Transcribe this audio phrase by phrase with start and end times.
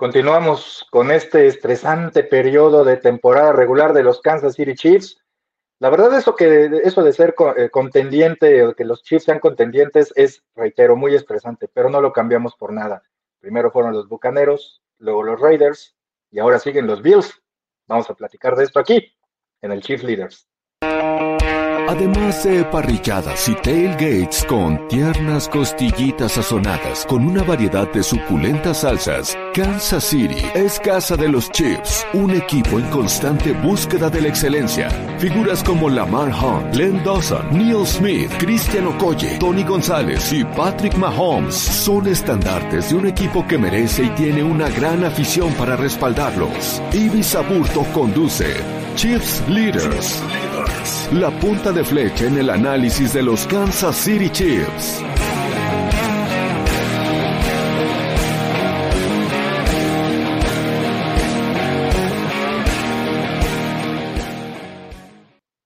[0.00, 5.18] Continuamos con este estresante periodo de temporada regular de los Kansas City Chiefs.
[5.78, 10.10] La verdad, eso que eso de ser eh, contendiente o que los Chiefs sean contendientes
[10.16, 13.02] es, reitero, muy estresante, pero no lo cambiamos por nada.
[13.40, 15.94] Primero fueron los Bucaneros, luego los Raiders
[16.30, 17.38] y ahora siguen los Bills.
[17.86, 19.12] Vamos a platicar de esto aquí,
[19.60, 20.49] en el Chief Leaders.
[21.90, 29.36] Además de parrilladas y tailgates con tiernas costillitas sazonadas con una variedad de suculentas salsas,
[29.54, 34.88] Kansas City es casa de los Chiefs, un equipo en constante búsqueda de la excelencia.
[35.18, 41.56] Figuras como Lamar Hunt, Len Dawson, Neil Smith, Christian Okoye, Tony González y Patrick Mahomes
[41.56, 46.80] son estandartes de un equipo que merece y tiene una gran afición para respaldarlos.
[46.92, 50.22] Ibis Aburto conduce Chiefs Leaders.
[51.12, 55.02] La punta de flecha en el análisis de los Kansas City Chiefs.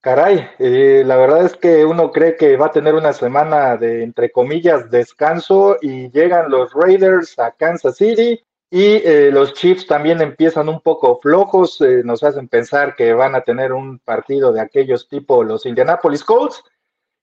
[0.01, 4.03] Caray, eh, la verdad es que uno cree que va a tener una semana de,
[4.03, 10.21] entre comillas, descanso y llegan los Raiders a Kansas City y eh, los Chiefs también
[10.21, 14.61] empiezan un poco flojos, eh, nos hacen pensar que van a tener un partido de
[14.61, 16.63] aquellos tipo los Indianapolis Colts.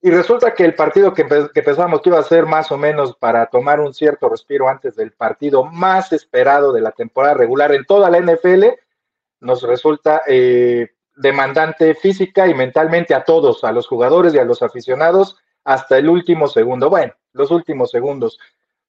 [0.01, 3.45] Y resulta que el partido que, que que iba a ser más o menos para
[3.45, 8.09] tomar un cierto respiro antes del partido más esperado de la temporada regular en toda
[8.09, 8.65] la NFL,
[9.39, 14.61] nos resulta eh, demandante física y mentalmente a todos, a los jugadores y a los
[14.61, 16.89] aficionados, hasta el último segundo.
[16.89, 18.39] Bueno, los últimos segundos.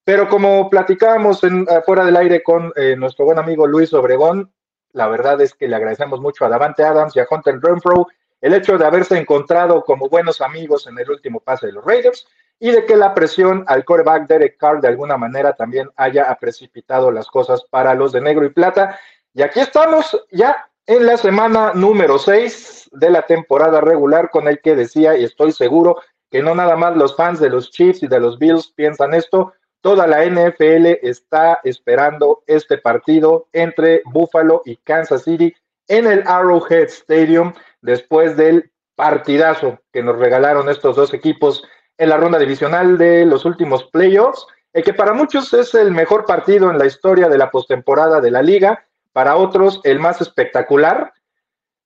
[0.05, 4.53] Pero como platicábamos en, fuera del aire con eh, nuestro buen amigo Luis Obregón,
[4.93, 8.07] la verdad es que le agradecemos mucho a Davante Adams y a Hunter Renfro
[8.41, 12.27] el hecho de haberse encontrado como buenos amigos en el último pase de los Raiders
[12.61, 17.11] y de que la presión al coreback Derek Carr de alguna manera también haya precipitado
[17.11, 19.01] las cosas para los de negro y plata.
[19.33, 24.61] Y aquí estamos ya en la semana número 6 de la temporada regular con el
[24.61, 25.97] que decía, y estoy seguro
[26.31, 29.55] que no nada más los fans de los Chiefs y de los Bills piensan esto,
[29.85, 35.55] Toda la NFL está esperando este partido entre Buffalo y Kansas City
[35.89, 37.53] en el Arrowhead Stadium
[37.83, 41.63] después del partidazo que nos regalaron estos dos equipos
[41.99, 46.25] en la ronda divisional de los últimos playoffs, el que para muchos es el mejor
[46.25, 51.13] partido en la historia de la postemporada de la liga, para otros el más espectacular,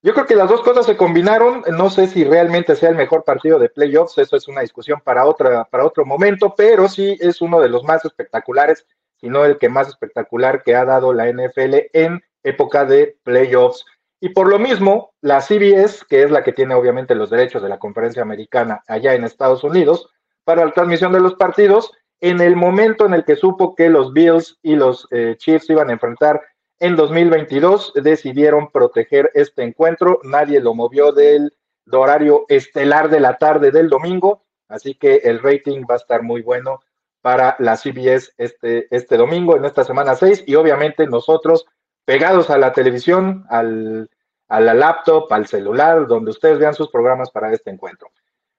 [0.03, 1.63] yo creo que las dos cosas se combinaron.
[1.77, 5.27] No sé si realmente sea el mejor partido de playoffs, eso es una discusión para,
[5.27, 9.59] otra, para otro momento, pero sí es uno de los más espectaculares, si no el
[9.59, 13.85] que más espectacular que ha dado la NFL en época de playoffs.
[14.21, 17.69] Y por lo mismo, la CBS, que es la que tiene obviamente los derechos de
[17.69, 20.09] la conferencia americana allá en Estados Unidos,
[20.45, 24.13] para la transmisión de los partidos, en el momento en el que supo que los
[24.13, 26.43] Bills y los eh, Chiefs iban a enfrentar
[26.81, 31.53] en 2022 decidieron proteger este encuentro, nadie lo movió del
[31.91, 36.43] horario estelar de la tarde del domingo, así que el rating va a estar muy
[36.43, 36.81] bueno
[37.21, 41.67] para la CBS este, este domingo, en esta semana 6, y obviamente nosotros
[42.05, 44.09] pegados a la televisión, al,
[44.49, 48.11] a la laptop, al celular, donde ustedes vean sus programas para este encuentro.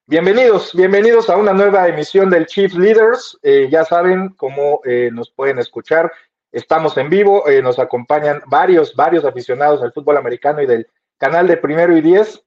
[0.06, 3.38] Bienvenidos, bienvenidos a una nueva emisión del Chief Leaders.
[3.44, 6.12] Eh, ya saben cómo eh, nos pueden escuchar
[6.52, 10.88] Estamos en vivo, eh, nos acompañan varios, varios aficionados al fútbol americano y del
[11.18, 12.44] canal de Primero y Diez.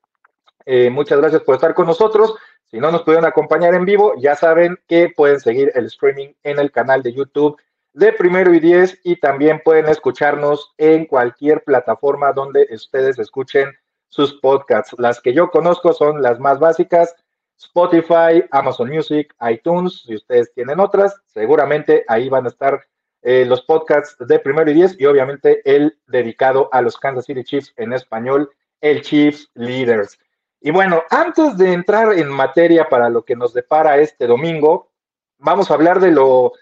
[0.64, 2.34] Eh, muchas gracias por estar con nosotros.
[2.66, 6.58] Si no nos pudieron acompañar en vivo, ya saben que pueden seguir el streaming en
[6.58, 7.60] el canal de YouTube
[7.92, 13.70] de Primero y Diez y también pueden escucharnos en cualquier plataforma donde ustedes escuchen
[14.08, 14.94] sus podcasts.
[14.98, 17.14] Las que yo conozco son las más básicas,
[17.58, 20.02] Spotify, Amazon Music, iTunes.
[20.06, 22.82] Si ustedes tienen otras, seguramente ahí van a estar
[23.22, 27.44] eh, los podcasts de Primero y Diez y obviamente el dedicado a los Kansas City
[27.44, 28.50] Chiefs en español,
[28.80, 30.18] el Chiefs Leaders.
[30.60, 34.90] Y bueno, antes de entrar en materia para lo que nos depara este domingo,
[35.38, 36.52] vamos a hablar de lo,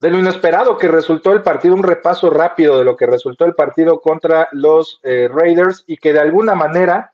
[0.00, 3.54] de lo inesperado que resultó el partido, un repaso rápido de lo que resultó el
[3.54, 7.12] partido contra los eh, Raiders y que de alguna manera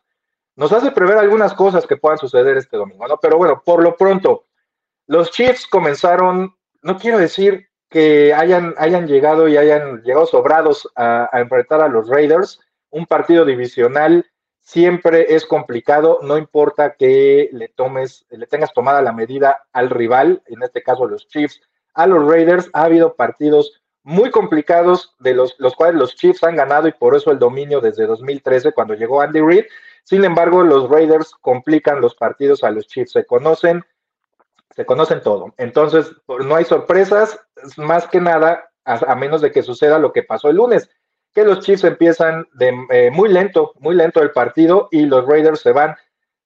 [0.56, 3.18] nos hace prever algunas cosas que puedan suceder este domingo, ¿no?
[3.18, 4.46] Pero bueno, por lo pronto,
[5.06, 11.28] los Chiefs comenzaron, no quiero decir que hayan, hayan llegado y hayan llegado sobrados a,
[11.34, 12.60] enfrentar a los Raiders.
[12.90, 14.26] Un partido divisional
[14.60, 20.42] siempre es complicado, no importa que le tomes, le tengas tomada la medida al rival,
[20.46, 21.60] en este caso los Chiefs,
[21.94, 22.68] a los Raiders.
[22.74, 27.14] Ha habido partidos muy complicados de los, los cuales los Chiefs han ganado y por
[27.14, 29.64] eso el dominio desde 2013 cuando llegó Andy Reid.
[30.04, 33.84] Sin embargo, los Raiders complican los partidos a los Chiefs, se conocen,
[34.74, 35.52] se conocen todo.
[35.58, 37.38] Entonces, no hay sorpresas,
[37.76, 40.88] más que nada, a, menos de que suceda lo que pasó el lunes,
[41.34, 45.60] que los Chiefs empiezan de eh, muy lento, muy lento el partido y los Raiders
[45.60, 45.94] se van,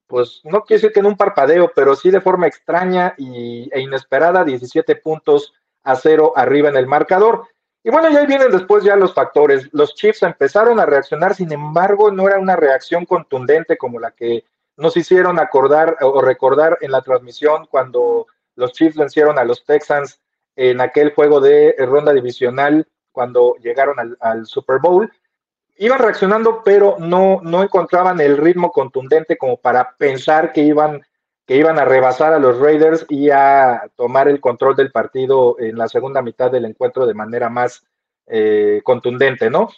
[0.07, 4.45] pues no quiero decir que en un parpadeo, pero sí de forma extraña e inesperada,
[4.45, 5.55] 17 puntos
[5.85, 7.47] a cero arriba en el marcador.
[7.85, 9.69] Y bueno, ya vienen después ya los factores.
[9.73, 14.45] Los Chiefs empezaron a reaccionar, sin embargo, no era una reacción contundente como la que
[14.77, 20.21] nos hicieron acordar o recordar en la transmisión cuando los Chiefs vencieron a los Texans
[20.57, 25.11] en aquel juego de ronda divisional cuando llegaron al, Super Bowl.
[25.77, 31.03] Iban reaccionando, pero no, no encontraban el ritmo contundente como para pensar que iban,
[31.47, 35.77] que iban a rebasar a los Raiders y a tomar el control del partido en
[35.77, 37.85] la segunda mitad del encuentro de manera más
[38.27, 39.69] eh, contundente, ¿no?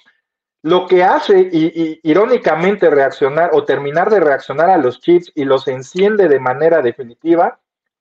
[0.64, 5.68] Lo que hace, y, irónicamente, reaccionar o terminar de reaccionar a los Chiefs y los
[5.68, 7.60] enciende de manera definitiva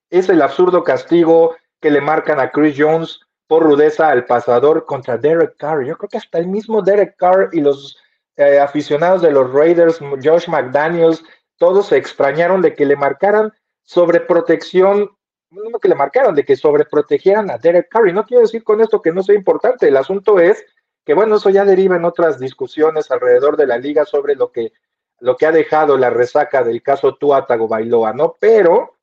[0.09, 5.17] es el absurdo castigo que le marcan a Chris Jones por rudeza al pasador contra
[5.17, 5.83] Derek Carr.
[5.83, 7.97] Yo creo que hasta el mismo Derek Carr y los
[8.37, 11.21] eh, aficionados de los Raiders, Josh McDaniels,
[11.57, 13.51] todos se extrañaron de que le marcaran
[13.81, 15.11] sobreprotección,
[15.51, 18.07] no que le marcaron, de que sobreprotegieran a Derek Carr.
[18.07, 20.65] Y no quiero decir con esto que no sea importante, el asunto es
[21.03, 24.71] que bueno, eso ya deriva en otras discusiones alrededor de la liga sobre lo que,
[25.19, 28.37] lo que ha dejado la resaca del caso Tuatago Bailoa, ¿no?
[28.39, 28.95] Pero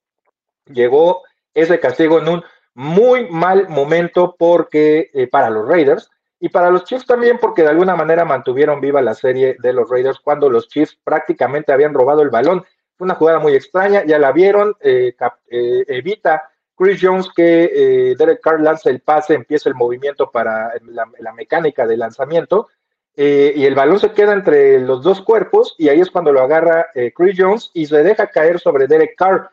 [0.65, 2.45] llegó ese castigo en un
[2.75, 7.69] muy mal momento porque eh, para los Raiders y para los Chiefs también porque de
[7.69, 12.23] alguna manera mantuvieron viva la serie de los Raiders cuando los Chiefs prácticamente habían robado
[12.23, 12.65] el balón.
[12.97, 15.15] Fue una jugada muy extraña, ya la vieron, eh,
[15.49, 20.73] eh, evita Chris Jones que eh, Derek Carr lanza el pase, empieza el movimiento para
[20.87, 22.69] la, mecánica de lanzamiento
[23.17, 26.87] y el balón se queda entre los dos cuerpos y ahí es cuando lo agarra
[27.15, 29.51] Chris Jones y se deja caer sobre Derek Carr.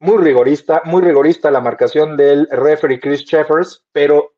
[0.00, 4.34] Muy rigorista, muy rigorista la marcación del referee Chris Sheffers, pero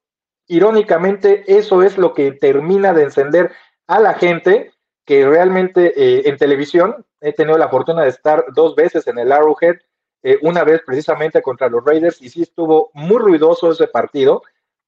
[0.46, 3.52] irónicamente eso es lo que termina de encender
[3.86, 4.72] a la gente
[5.04, 9.76] que realmente en televisión he tenido la fortuna de estar dos veces en el Arrowhead
[10.22, 14.42] eh, una vez precisamente contra los Raiders y sí estuvo muy ruidoso ese partido,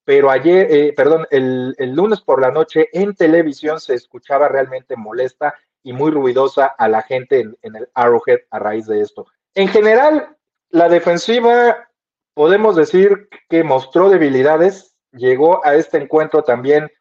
[0.05, 5.55] pero ayer, eh, perdón, el, lunes por la noche en televisión se escuchaba realmente molesta
[5.81, 9.25] y muy ruidosa a la gente en, en el Arrowhead a raíz de esto.
[9.55, 10.37] En general,
[10.73, 11.87] la defensiva
[12.33, 16.91] podemos decir que mostró debilidades, llegó a este encuentro también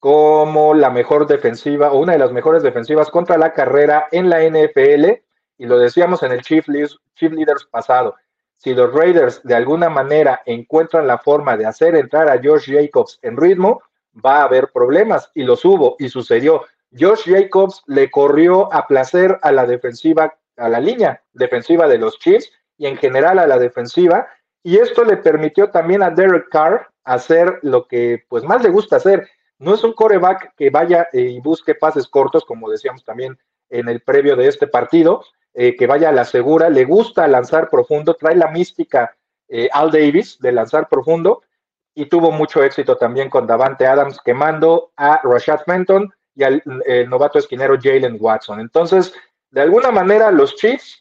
[0.00, 4.42] como la mejor defensiva o una de las mejores defensivas contra la carrera en la
[4.42, 5.22] NFL
[5.58, 8.16] y lo decíamos en el Chief, Leaders pasado,
[8.56, 13.20] si los Raiders de alguna manera encuentran la forma de hacer entrar a Josh Jacobs
[13.22, 13.80] en ritmo,
[14.26, 16.64] va a haber problemas y los hubo y sucedió.
[16.98, 22.18] Josh Jacobs le corrió a placer a la defensiva, a la línea defensiva de los
[22.18, 22.50] Chiefs
[22.80, 24.26] y en general a la defensiva
[24.62, 28.96] y esto le permitió también a Derek Carr hacer lo que pues más le gusta
[28.96, 29.28] hacer.
[29.58, 33.38] No es un coreback que vaya y busque pases cortos, como decíamos también
[33.68, 35.22] en el previo de este partido,
[35.52, 39.14] eh, que vaya a la segura, le gusta lanzar profundo, trae la mística
[39.48, 41.42] eh, Al Davis de lanzar profundo
[41.94, 46.62] y tuvo mucho éxito también con Davante Adams quemando a Rashad Fenton y al
[47.08, 48.60] novato esquinero Jalen Watson.
[48.60, 49.12] Entonces,
[49.50, 50.99] de alguna manera los Chiefs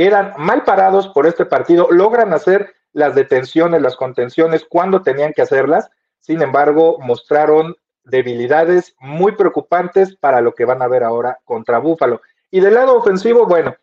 [0.00, 5.42] quedan mal parados por este partido, logran hacer las detenciones, las contenciones cuando tenían que
[5.42, 11.80] hacerlas, sin embargo, mostraron debilidades muy preocupantes para lo que van a ver ahora contra
[11.80, 12.22] Búfalo.
[12.50, 13.76] Y del lado ofensivo, bueno,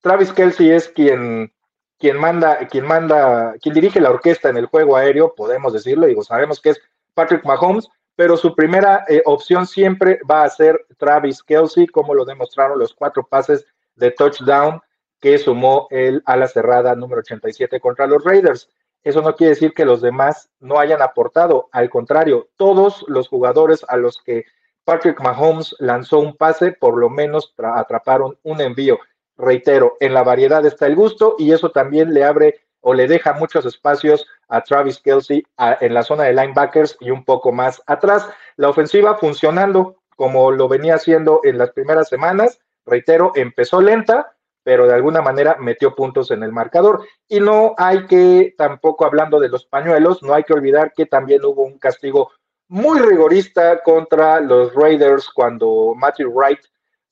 [0.00, 1.52] Travis Kelsey es quien,
[1.98, 6.22] quien manda, quien manda, quien dirige la orquesta en el juego aéreo, podemos decirlo, digo,
[6.22, 6.80] sabemos que es
[7.14, 12.24] Patrick Mahomes, pero su primera eh, opción siempre va a ser Travis Kelsey, como lo
[12.24, 14.80] demostraron los cuatro pases de touchdown
[15.24, 18.68] que sumó el ala cerrada número 87 contra los Raiders.
[19.02, 23.86] Eso no quiere decir que los demás no hayan aportado, al contrario, todos los jugadores
[23.88, 24.44] a los que
[24.84, 28.98] Patrick Mahomes lanzó un pase, por lo menos atraparon un envío.
[29.38, 33.32] Reitero, en la variedad está el gusto y eso también le abre o le deja
[33.32, 35.42] muchos espacios a Travis Kelsey
[35.80, 38.28] en la zona de linebackers y un poco más atrás.
[38.56, 42.60] La ofensiva funcionando como lo venía haciendo en las primeras semanas.
[42.84, 44.33] Reitero, empezó lenta,
[44.64, 47.06] pero de alguna manera metió puntos en el marcador.
[47.28, 51.44] Y no hay que, tampoco hablando de los pañuelos, no hay que olvidar que también
[51.44, 52.32] hubo un castigo
[52.68, 56.60] muy rigorista contra los Raiders cuando Matthew Wright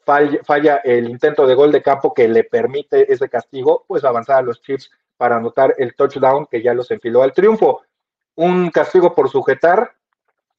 [0.04, 4.42] falla, el intento de gol de campo que le permite ese castigo, pues avanzar a
[4.42, 7.82] los Chiefs para anotar el touchdown que ya los enfiló al triunfo.
[8.34, 9.92] Un castigo por sujetar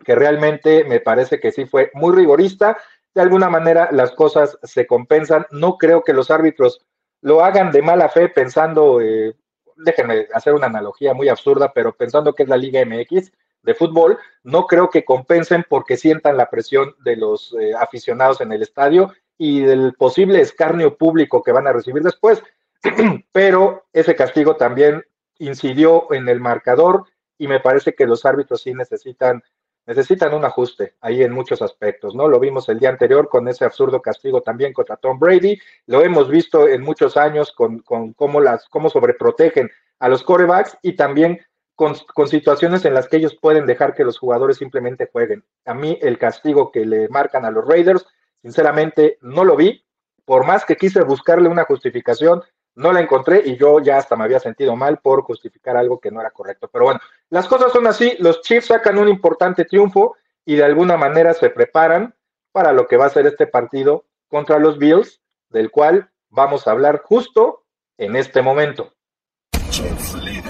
[0.05, 2.77] que realmente me parece que sí fue muy rigorista.
[3.13, 5.45] De alguna manera las cosas se compensan.
[5.51, 6.85] No creo que los árbitros
[7.21, 9.35] lo hagan de mala fe pensando, eh,
[9.77, 13.31] déjenme hacer una analogía muy absurda, pero pensando que es la Liga MX,
[13.63, 18.51] de fútbol, no creo que compensen porque sientan la presión de los eh, aficionados en
[18.51, 22.43] el estadio y del posible escarnio público que van a recibir después.
[23.31, 25.05] Pero ese castigo también
[25.39, 27.05] incidió en el marcador
[27.37, 29.43] y me parece que los árbitros sí necesitan
[29.85, 32.27] necesitan un ajuste ahí en muchos aspectos, ¿no?
[32.27, 36.29] Lo vimos el día anterior con ese absurdo castigo también contra Tom Brady, lo hemos
[36.29, 41.39] visto en muchos años con, con cómo, las, cómo sobreprotegen a los corebacks y también
[41.75, 45.43] con, con, situaciones en las que ellos pueden dejar que los jugadores simplemente jueguen.
[45.65, 48.05] A mí el castigo que le marcan a los Raiders,
[48.41, 49.83] sinceramente no lo vi,
[50.25, 52.43] por más que quise buscarle una justificación,
[52.75, 56.11] no la encontré y yo ya hasta me había sentido mal por justificar algo que
[56.11, 56.69] no era correcto.
[56.71, 56.99] Pero bueno,
[57.29, 60.15] las cosas son así, los Chiefs sacan un importante triunfo
[60.45, 62.15] y de alguna manera se preparan
[62.51, 66.71] para lo que va a ser este partido contra los Bills, del cual vamos a
[66.71, 67.63] hablar justo
[67.97, 68.93] en este momento.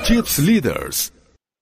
[0.03, 1.13] Chiefs Leaders.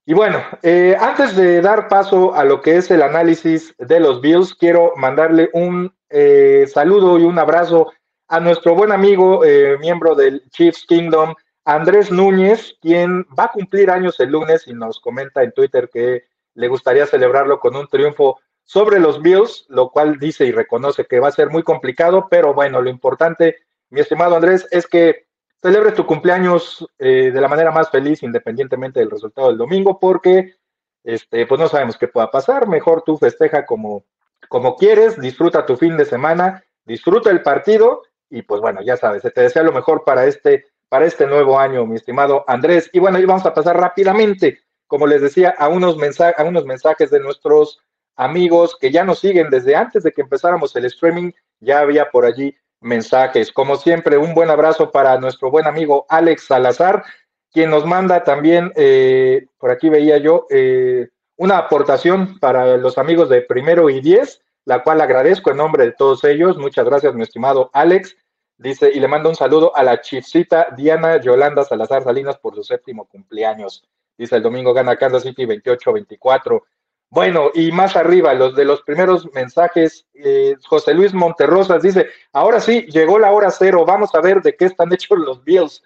[0.05, 4.19] Y bueno, eh, antes de dar paso a lo que es el análisis de los
[4.19, 7.93] Bills, quiero mandarle un eh, saludo y un abrazo
[8.31, 11.35] a nuestro buen amigo, eh, miembro del Chiefs Kingdom,
[11.65, 16.23] Andrés Núñez, quien va a cumplir años el lunes y nos comenta en Twitter que
[16.53, 21.19] le gustaría celebrarlo con un triunfo sobre los Bills, lo cual dice y reconoce que
[21.19, 23.57] va a ser muy complicado, pero bueno, lo importante,
[23.89, 25.25] mi estimado Andrés, es que
[25.61, 30.55] celebres tu cumpleaños eh, de la manera más feliz, independientemente del resultado del domingo, porque
[31.03, 32.69] este, pues no sabemos qué pueda pasar.
[32.69, 34.05] Mejor tú festeja como,
[34.47, 39.21] como quieres, disfruta tu fin de semana, disfruta el partido y pues bueno, ya sabes,
[39.21, 42.89] te desea lo mejor para este, para este nuevo año, mi estimado Andrés.
[42.93, 46.65] Y bueno, ahí vamos a pasar rápidamente, como les decía, a unos, mensajes, a unos
[46.65, 47.79] mensajes de nuestros
[48.15, 52.25] amigos que ya nos siguen desde antes de que empezáramos el streaming, ya había por
[52.25, 53.51] allí mensajes.
[53.51, 57.03] Como siempre, un buen abrazo para nuestro buen amigo Alex Salazar,
[57.51, 63.27] quien nos manda también, eh, por aquí veía yo, eh, una aportación para los amigos
[63.27, 66.57] de primero y diez, la cual agradezco en nombre de todos ellos.
[66.57, 68.15] Muchas gracias, mi estimado Alex.
[68.61, 72.63] Dice, y le mando un saludo a la chifcita Diana Yolanda Salazar Salinas por su
[72.63, 73.83] séptimo cumpleaños.
[74.15, 76.61] Dice, el domingo gana Kansas City 28-24.
[77.09, 82.59] Bueno, y más arriba, los de los primeros mensajes, eh, José Luis Monterrosas dice, ahora
[82.59, 85.81] sí, llegó la hora cero, vamos a ver de qué están hechos los Bills.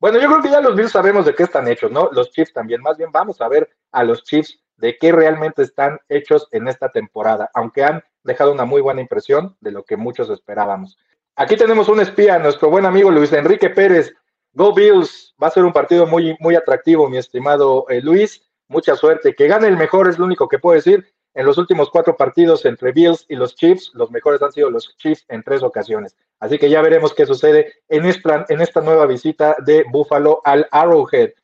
[0.00, 2.08] Bueno, yo creo que ya los Bills sabemos de qué están hechos, ¿no?
[2.10, 6.00] Los Chiefs también, más bien vamos a ver a los Chiefs de qué realmente están
[6.08, 10.30] hechos en esta temporada, aunque han dejado una muy buena impresión de lo que muchos
[10.30, 10.98] esperábamos.
[11.40, 14.12] Aquí tenemos un espía, nuestro buen amigo Luis Enrique Pérez.
[14.54, 18.42] Go Bills, va a ser un partido muy, muy atractivo, mi estimado eh, Luis.
[18.66, 19.36] Mucha suerte.
[19.36, 21.06] Que gane el mejor es lo único que puedo decir.
[21.34, 24.96] En los últimos cuatro partidos entre Bills y los Chiefs, los mejores han sido los
[24.96, 26.16] Chiefs en tres ocasiones.
[26.40, 30.66] Así que ya veremos qué sucede en esta, en esta nueva visita de Buffalo al
[30.72, 31.34] Arrowhead.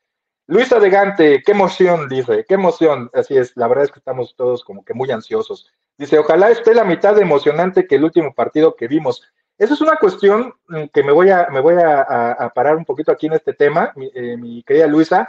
[0.48, 3.10] Luis Adegante, qué emoción, dice, qué emoción.
[3.14, 5.70] Así es, la verdad es que estamos todos como que muy ansiosos.
[5.96, 9.22] Dice, ojalá esté la mitad de emocionante que el último partido que vimos.
[9.58, 13.12] Esa es una cuestión mm, que me voy a, me voy a, parar un poquito
[13.12, 15.28] aquí en este tema, eh, mi, querida Luisa.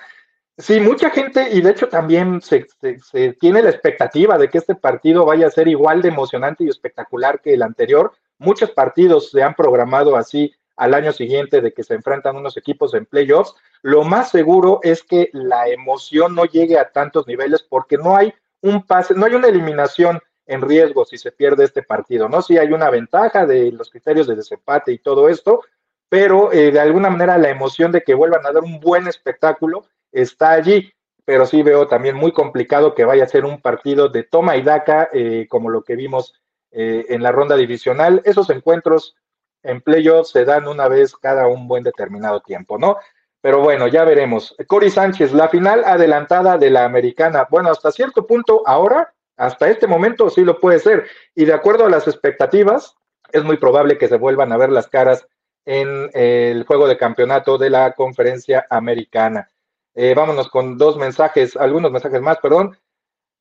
[0.58, 4.76] Sí, mucha gente, y de hecho también se, se, tiene la expectativa de que este
[4.76, 8.14] partido vaya a ser igual de emocionante y espectacular que el anterior.
[8.38, 12.94] Muchos partidos se han programado así al año siguiente de que se enfrentan unos equipos
[12.94, 13.54] en playoffs.
[13.82, 18.34] Lo más seguro es que la emoción no llegue a tantos niveles porque no hay
[18.62, 22.42] un pase, no hay una eliminación en riesgo si se pierde este partido, ¿no?
[22.42, 25.62] Sí hay una ventaja de los criterios de desempate y todo esto,
[26.10, 29.86] pero eh, de alguna manera la emoción de que vuelvan a dar un buen espectáculo
[30.12, 30.92] está allí,
[31.26, 34.62] pero sí veo también muy complicado que vaya a ser un partido de toma y
[34.62, 36.34] daca, eh, como lo que vimos
[36.72, 38.22] eh, en la ronda divisional.
[38.26, 39.16] Esos encuentros
[39.64, 42.98] en playoffs se dan una vez cada un buen determinado tiempo, ¿no?
[43.42, 44.56] Pero bueno, ya veremos.
[44.68, 47.48] Cory Sánchez, la final adelantada de la americana.
[47.50, 51.08] Bueno, hasta cierto punto ahora hasta este momento sí lo puede ser.
[51.34, 52.96] Y de acuerdo a las expectativas,
[53.32, 55.28] es muy probable que se vuelvan a ver las caras
[55.66, 59.50] en el juego de campeonato de la conferencia americana.
[59.96, 62.78] Eh, vámonos con dos mensajes, algunos mensajes más, perdón.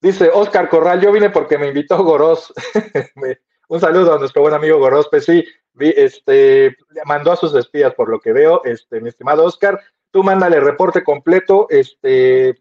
[0.00, 2.52] Dice Oscar Corral, yo vine porque me invitó Goros.
[3.68, 5.08] Un saludo a nuestro buen amigo Goros.
[5.10, 5.44] Pues sí,
[5.78, 9.80] este, mandó a sus espías por lo que veo, este, mi estimado Oscar.
[10.10, 12.54] Tú mándale reporte completo, este,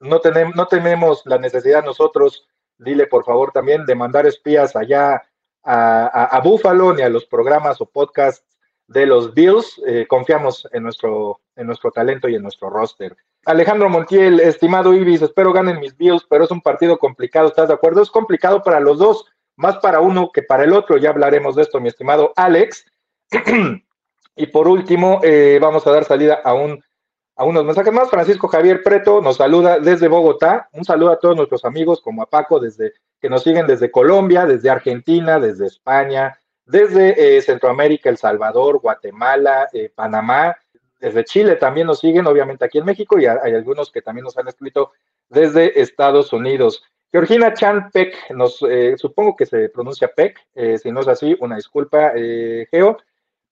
[0.00, 5.22] no, tenemos, no tenemos la necesidad nosotros dile por favor también de mandar espías allá
[5.64, 8.46] a, Buffalo ni a los programas o podcasts
[8.86, 9.80] de los Bills.
[9.86, 13.16] Eh, confiamos en nuestro, en nuestro talento y en nuestro roster.
[13.44, 17.74] Alejandro Montiel, estimado Ibis, espero ganen mis Bills, pero es un partido complicado, ¿estás de
[17.74, 18.02] acuerdo?
[18.02, 19.24] Es complicado para los dos,
[19.56, 20.96] más para uno que para el otro.
[20.96, 22.86] Ya hablaremos de esto, mi estimado Alex.
[24.36, 26.82] y por último, eh, vamos a dar salida a un
[27.36, 28.10] a unos mensajes más.
[28.10, 30.68] Francisco Javier Preto nos saluda desde Bogotá.
[30.72, 34.46] Un saludo a todos nuestros amigos, como a Paco, desde, que nos siguen desde Colombia,
[34.46, 40.56] desde Argentina, desde España, desde eh, Centroamérica, El Salvador, Guatemala, eh, Panamá,
[40.98, 44.36] desde Chile también nos siguen, obviamente aquí en México, y hay algunos que también nos
[44.38, 44.92] han escrito
[45.28, 46.82] desde Estados Unidos.
[47.12, 50.38] Georgina Chan Peck, nos, eh, supongo que se pronuncia Peck,
[50.82, 52.12] si no es así, una disculpa,
[52.70, 52.96] Geo.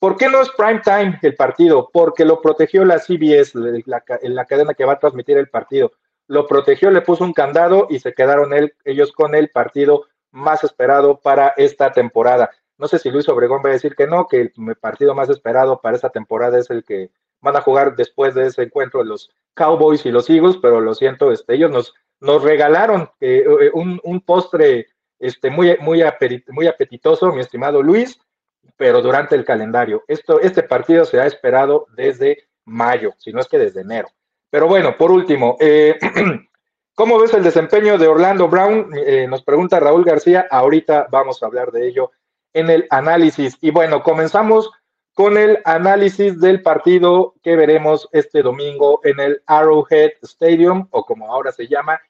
[0.04, 1.88] ¿Por qué no es prime time el partido?
[1.90, 5.92] Porque lo protegió la CBS, la, la, cadena que va a transmitir el partido.
[6.26, 8.50] Lo protegió, le puso un candado y se quedaron
[8.84, 12.50] ellos con el partido más esperado para esta temporada.
[12.76, 15.80] No sé si Luis Obregón va a decir que no, que el partido más esperado
[15.80, 20.04] para esta temporada es el que van a jugar después de ese encuentro los Cowboys
[20.04, 24.86] y los Eagles, pero lo siento, este, ellos nos, nos regalaron eh, eh, un, postre
[25.18, 26.04] este, muy, muy,
[26.48, 28.20] muy apetitoso, mi estimado Luis,
[28.76, 30.04] pero durante el calendario.
[30.08, 34.08] Esto, este partido se ha esperado desde mayo, si no es que desde enero.
[34.50, 35.98] Pero bueno, por último, eh,
[36.94, 38.90] ¿cómo ves el desempeño de Orlando Brown?
[38.96, 40.46] Eh, nos pregunta Raúl García.
[40.50, 42.12] Ahorita vamos a hablar de ello
[42.52, 43.58] en el análisis.
[43.60, 44.70] Y bueno, comenzamos
[45.12, 51.32] con el análisis del partido que veremos este domingo en el Arrowhead Stadium, o como
[51.32, 52.00] ahora se llama,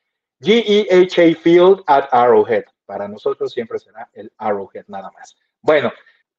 [0.40, 2.64] GEHA Field at Arrowhead.
[2.86, 5.36] Para nosotros siempre será el Arrowhead nada más.
[5.60, 5.92] Bueno,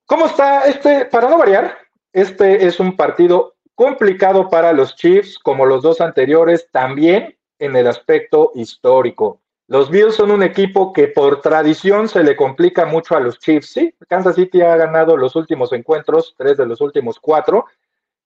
[0.06, 1.06] ¿Cómo está este?
[1.06, 1.78] Para no variar,
[2.14, 7.88] este es un partido complicado para los Chiefs, como los dos anteriores, también en el
[7.88, 9.42] aspecto histórico.
[9.68, 13.72] Los Bills son un equipo que por tradición se le complica mucho a los Chiefs.
[13.72, 17.66] Sí, Kansas City ha ganado los últimos encuentros, tres de los últimos cuatro,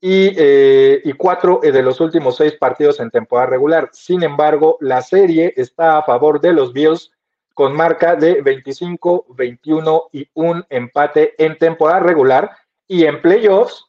[0.01, 3.89] y, eh, y cuatro de los últimos seis partidos en temporada regular.
[3.93, 7.11] Sin embargo, la serie está a favor de los Bills
[7.59, 12.51] con marca de 25, 21 y un empate en temporada regular
[12.87, 13.83] y en playoffs,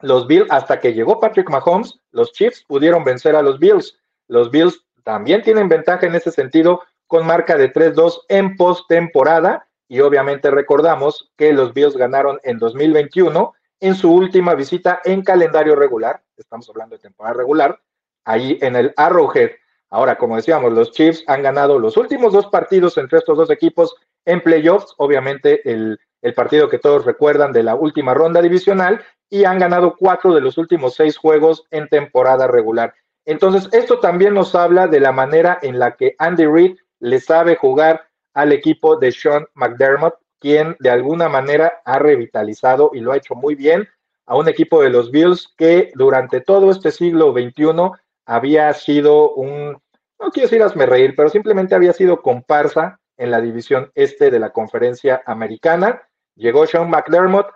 [0.00, 3.98] los Bills, hasta que llegó Patrick Mahomes, los Chiefs pudieron vencer a los Bills.
[4.26, 10.00] Los Bills también tienen ventaja en ese sentido con marca de 3-2 en postemporada y
[10.00, 16.22] obviamente recordamos que los Bills ganaron en 2021 en su última visita en calendario regular,
[16.36, 17.80] estamos hablando de temporada regular,
[18.26, 19.52] ahí en el Arrowhead.
[19.90, 23.96] Ahora, como decíamos, los Chiefs han ganado los últimos dos partidos entre estos dos equipos
[24.26, 25.98] en playoffs, obviamente el,
[26.34, 30.58] partido que todos recuerdan de la última ronda divisional, y han ganado cuatro de los
[30.58, 32.94] últimos seis juegos en temporada regular.
[33.24, 37.56] Entonces, esto también nos habla de la manera en la que Andy Reid le sabe
[37.56, 43.16] jugar al equipo de Sean McDermott, quien de alguna manera ha revitalizado y lo ha
[43.16, 43.88] hecho muy bien
[44.26, 47.92] a un equipo de los Bills que durante todo este siglo XXI
[48.28, 49.72] había sido un,
[50.20, 54.38] no quiero decir hazme reír, pero simplemente había sido comparsa en la división este de
[54.38, 56.02] la conferencia americana.
[56.36, 57.46] Llegó Sean McDermott,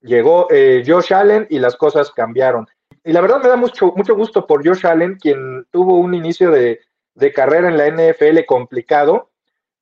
[0.00, 2.68] llegó eh, Josh Allen y las cosas cambiaron.
[3.02, 6.52] Y la verdad me da mucho, mucho gusto por Josh Allen, quien tuvo un inicio
[6.52, 6.80] de,
[7.34, 9.30] carrera en la NFL complicado.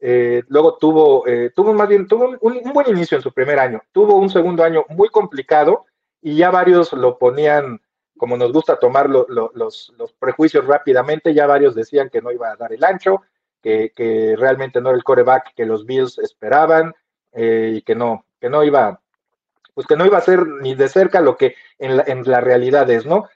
[0.00, 3.58] Eh, luego tuvo, eh, tuvo más bien, tuvo un, un, buen inicio en su primer
[3.58, 3.82] año.
[3.92, 5.84] Tuvo un segundo año muy complicado
[6.22, 7.82] y ya varios lo ponían
[8.18, 12.72] como nos gusta tomar los, prejuicios rápidamente, ya varios decían que no iba a dar
[12.72, 13.22] el ancho,
[13.62, 16.94] que, realmente no era el coreback que los Bills esperaban
[17.32, 19.00] eh, y que no, que no iba,
[19.74, 23.06] pues que no iba a ser ni de cerca lo que en la, realidad es,
[23.06, 23.28] ¿no?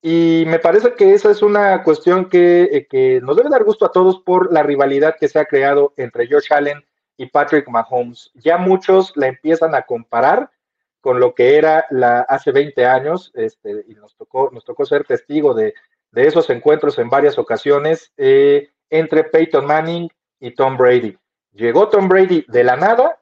[0.00, 3.84] Y me parece que esa es una cuestión que, eh, que, nos debe dar gusto
[3.84, 6.84] a todos por la rivalidad que se ha creado entre Josh Allen
[7.16, 8.30] y Patrick Mahomes.
[8.34, 10.50] Ya muchos la empiezan a comparar
[11.00, 15.04] con lo que era la hace 20 años, este, y nos tocó, nos tocó ser
[15.04, 15.74] testigo de,
[16.14, 20.08] esos encuentros en varias ocasiones eh, entre Peyton Manning
[20.40, 21.16] y Tom Brady.
[21.52, 23.20] Llegó Tom Brady de la nada,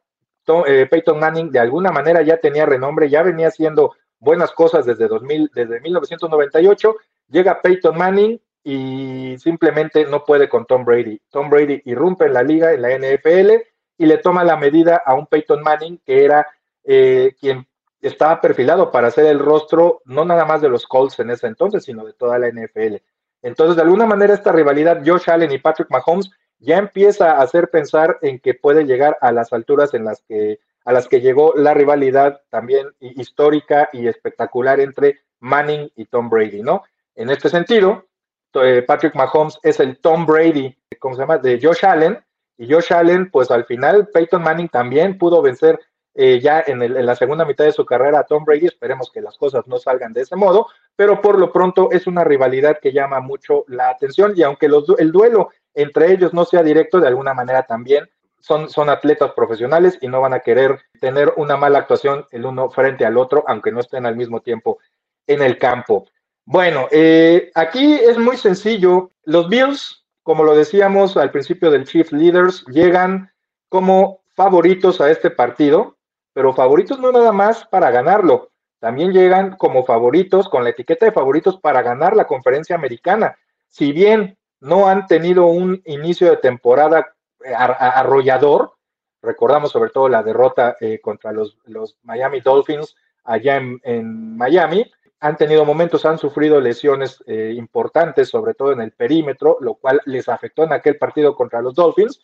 [0.67, 5.09] eh, Peyton Manning de alguna manera ya tenía renombre, ya venía haciendo buenas cosas desde,
[5.09, 6.97] 2000, desde 1998,
[7.29, 11.21] llega Peyton Manning y simplemente no puede con Tom Brady.
[11.31, 13.62] Tom Brady irrumpe en la liga, en la NFL,
[13.99, 16.47] y le toma la medida a un Peyton Manning que era
[16.87, 17.66] eh, quien
[18.01, 21.85] estaba perfilado para ser el rostro no nada más de los Colts en ese entonces,
[21.85, 22.96] sino de toda la NFL.
[23.42, 27.68] Entonces, de alguna manera, esta rivalidad Josh Allen y Patrick Mahomes ya empieza a hacer
[27.70, 31.53] pensar en que puede llegar a las alturas en las que a las que llegó
[31.57, 36.85] la rivalidad también histórica y espectacular entre Manning y Tom Brady, ¿no?
[37.16, 38.07] En este sentido,
[38.55, 41.38] eh, Patrick Mahomes es el Tom Brady, ¿cómo se llama?
[41.38, 42.18] De Josh Allen,
[42.57, 45.79] y Josh Allen, pues al final Peyton Manning también pudo vencer
[46.19, 48.67] eh, ya en, la segunda mitad de su carrera a Tom Brady.
[48.67, 52.25] Esperemos que las cosas no salgan de ese modo, pero por lo pronto es una
[52.25, 57.01] rivalidad que llama mucho la atención y aunque el duelo entre ellos no sea directo,
[57.01, 58.09] de alguna manera también
[58.41, 62.71] son, son atletas profesionales y no van a querer tener una mala actuación el uno
[62.71, 64.79] frente al otro, aunque no estén al mismo tiempo
[65.27, 66.07] en el campo.
[66.47, 69.11] Bueno, eh, aquí es muy sencillo.
[69.25, 73.31] Los Bills, como lo decíamos al principio del Chief Leaders, llegan
[73.69, 75.96] como favoritos a este partido,
[76.37, 81.12] pero favoritos no nada más para ganarlo, también llegan como favoritos, con la etiqueta de
[81.12, 83.38] favoritos para ganar la conferencia americana.
[83.68, 88.75] Si bien no han tenido un inicio de temporada eh, arrollador,
[89.22, 91.57] recordamos sobre todo la derrota eh, contra los,
[92.03, 92.94] Miami Dolphins
[93.25, 98.92] allá en, Miami, han tenido momentos, han sufrido lesiones eh, importantes, sobre todo en el
[98.92, 102.20] perímetro, lo cual les afectó en aquel partido contra los Dolphins,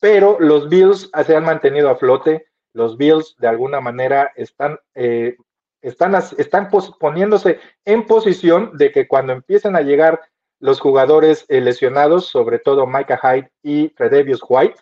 [0.00, 2.46] pero los Bills se han mantenido a flote,
[2.76, 5.36] los Bills de alguna manera están, eh,
[5.80, 6.68] están, están
[7.00, 10.20] poniéndose en posición de que cuando empiecen a llegar
[10.60, 14.76] los jugadores lesionados, sobre todo Micah Hyde y Tredevius White,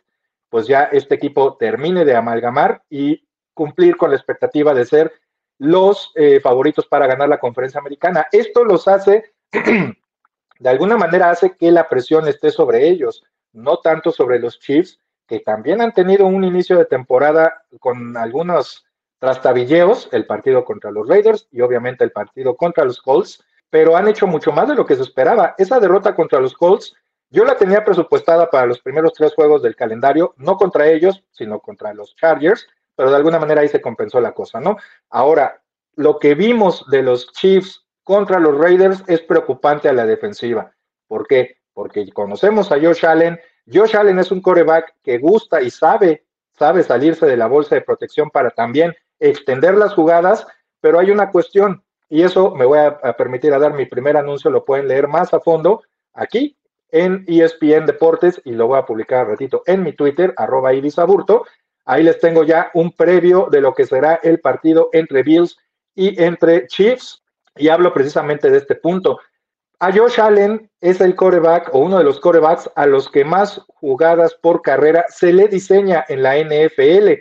[0.49, 5.13] pues ya este equipo termine de amalgamar y cumplir con la expectativa de ser
[5.59, 8.27] los eh, favoritos para ganar la conferencia americana.
[8.33, 14.11] Esto los hace, de alguna manera hace que la presión esté sobre ellos, no tanto
[14.11, 18.85] sobre los Chiefs, que también han tenido un inicio de temporada con algunos
[19.19, 24.07] trastabilleos, el partido contra los Raiders y obviamente el partido contra los Colts, pero han
[24.09, 25.55] hecho mucho más de lo que se esperaba.
[25.59, 26.95] Esa derrota contra los Colts,
[27.31, 31.59] yo la tenía presupuestada para los primeros tres juegos del calendario, no contra ellos, sino
[31.61, 34.77] contra los Chargers, pero de alguna manera ahí se compensó la cosa, ¿no?
[35.11, 35.63] Ahora,
[35.97, 40.73] lo que vimos de los Chiefs contra los Raiders es preocupante a la defensiva.
[41.09, 41.59] ¿Por qué?
[41.73, 43.41] Porque conocemos a Josh Allen.
[43.72, 46.24] Josh Allen es un coreback que gusta y sabe,
[46.59, 50.46] sabe salirse de la bolsa de protección para también extender las jugadas,
[50.81, 54.50] pero hay una cuestión, y eso me voy a, permitir a dar mi primer anuncio,
[54.50, 56.57] lo pueden leer más a fondo aquí
[56.90, 61.44] en ESPN Deportes y lo voy a publicar ratito en mi Twitter, arroba Ibisaburto.
[61.87, 65.59] Ahí les tengo ya un previo de lo que será el partido entre Bills
[65.94, 67.22] y entre Chiefs.
[67.57, 69.18] Y hablo precisamente de este punto.
[69.85, 73.61] A Josh Allen es el coreback o uno de los corebacks a los que más
[73.68, 77.20] jugadas por carrera se le diseña en la NFL.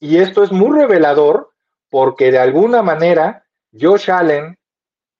[0.00, 1.52] Y esto es muy revelador
[1.88, 3.44] porque de alguna manera
[3.80, 4.58] Josh Allen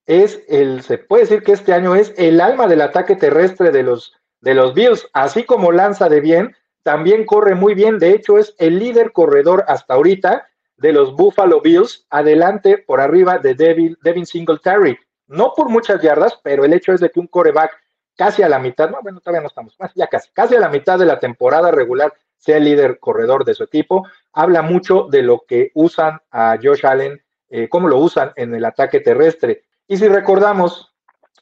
[0.07, 3.85] es el, se puede decir que este año es el alma del ataque terrestre de
[3.85, 8.37] los, de los Bills, así como lanza de bien, también corre muy bien, de hecho
[8.37, 13.97] es el líder corredor hasta ahorita de los Buffalo Bills, adelante por arriba de Devin,
[14.03, 14.99] Devin Singletary.
[15.31, 17.71] No por muchas yardas, pero el hecho es de que un coreback
[18.17, 20.99] casi a la mitad, no, bueno, todavía no estamos, ya casi, casi a la mitad
[20.99, 25.45] de la temporada regular sea el líder corredor de su equipo, habla mucho de lo
[25.47, 29.63] que usan a Josh Allen, eh, cómo lo usan en el ataque terrestre.
[29.87, 30.93] Y si recordamos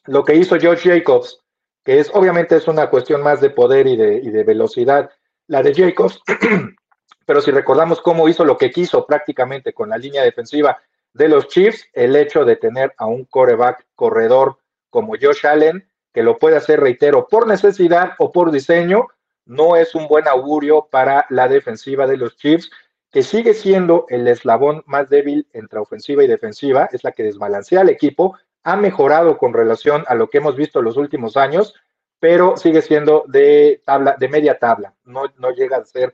[0.05, 1.39] lo que hizo Josh Jacobs,
[1.83, 5.09] que es obviamente es una cuestión más de poder y de, y de velocidad,
[5.47, 6.21] la de Jacobs,
[7.25, 10.79] pero si recordamos cómo hizo lo que quiso prácticamente con la línea defensiva
[11.13, 14.57] de los Chiefs, el hecho de tener a un coreback corredor
[14.89, 19.07] como Josh Allen, que lo puede hacer, reitero, por necesidad o por diseño,
[19.45, 22.69] no es un buen augurio para la defensiva de los Chiefs,
[23.11, 27.81] que sigue siendo el eslabón más débil entre ofensiva y defensiva, es la que desbalancea
[27.81, 31.73] al equipo, ha mejorado con relación a lo que hemos visto en los últimos años,
[32.19, 36.13] pero sigue siendo de tabla, de media tabla, no, no llega a ser,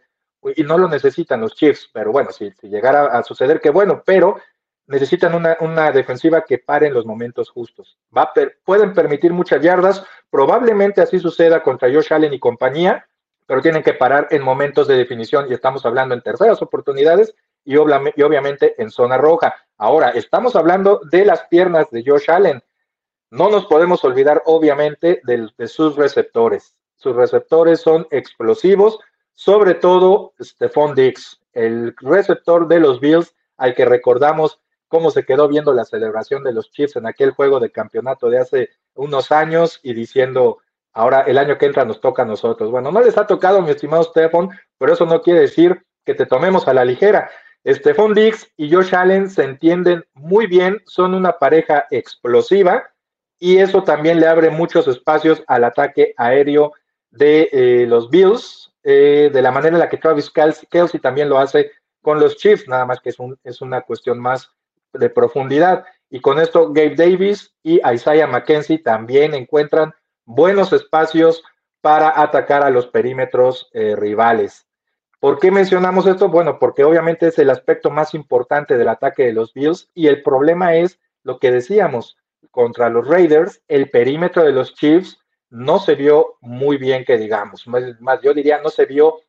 [0.55, 4.37] y no lo necesitan los Chiefs, pero bueno, si, llegara a suceder, que bueno, pero
[4.87, 7.97] necesitan una, defensiva que pare en los momentos justos.
[8.15, 8.31] Va
[8.63, 13.07] pueden permitir muchas yardas, probablemente así suceda contra Josh Allen y compañía,
[13.47, 17.77] pero tienen que parar en momentos de definición y estamos hablando en terceras oportunidades y,
[17.77, 19.55] obviamente en zona roja.
[19.77, 22.63] Ahora, estamos hablando de las piernas de Josh Allen.
[23.31, 26.77] No nos podemos olvidar, obviamente, de, sus receptores.
[26.95, 28.99] Sus receptores son explosivos,
[29.33, 35.47] sobre todo Stephon Dix, el receptor de los Bills, al que recordamos cómo se quedó
[35.47, 39.79] viendo la celebración de los Chiefs en aquel juego de campeonato de hace unos años
[39.83, 40.59] y diciendo,
[40.93, 42.71] ahora el año que entra nos toca a nosotros.
[42.71, 46.25] Bueno, no les ha tocado, mi estimado Stephon, pero eso no quiere decir que te
[46.25, 47.29] tomemos a la ligera.
[47.67, 52.91] Stephon Dix y Josh Allen se entienden muy bien, son una pareja explosiva
[53.39, 56.73] y eso también le abre muchos espacios al ataque aéreo
[57.09, 61.39] de eh, los Bills, eh, de la manera en la que Travis Kelsey, también lo
[61.39, 61.71] hace
[62.01, 64.51] con los Chiefs, nada más que es, un, es una cuestión más
[64.97, 65.85] de profundidad.
[66.09, 69.93] Y con esto Gabe Davis y Isaiah McKenzie también encuentran
[70.25, 71.43] buenos espacios
[71.81, 74.67] para atacar a los perímetros eh, rivales.
[75.19, 76.29] ¿Por qué mencionamos esto?
[76.29, 80.21] Bueno, porque obviamente es el aspecto más importante del ataque de los Bills y el
[80.21, 82.17] problema es lo que decíamos,
[82.51, 87.67] contra los Raiders, el perímetro de los Chiefs no se vio muy bien, que digamos.
[87.67, 89.21] Más, yo diría, no se vio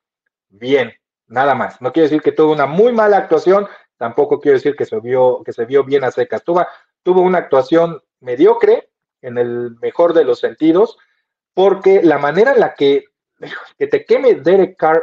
[0.49, 0.93] bien,
[1.27, 1.81] nada más.
[1.81, 5.43] No quiere decir que tuvo una muy mala actuación, tampoco quiero decir que se vio,
[5.45, 6.45] que se vio bien a secas.
[6.45, 6.67] Tuvo,
[7.03, 8.91] tuvo una actuación mediocre
[9.23, 10.99] en el mejor de los sentidos,
[11.55, 13.05] porque la manera en la que,
[13.79, 15.03] que te queme Derek Carr,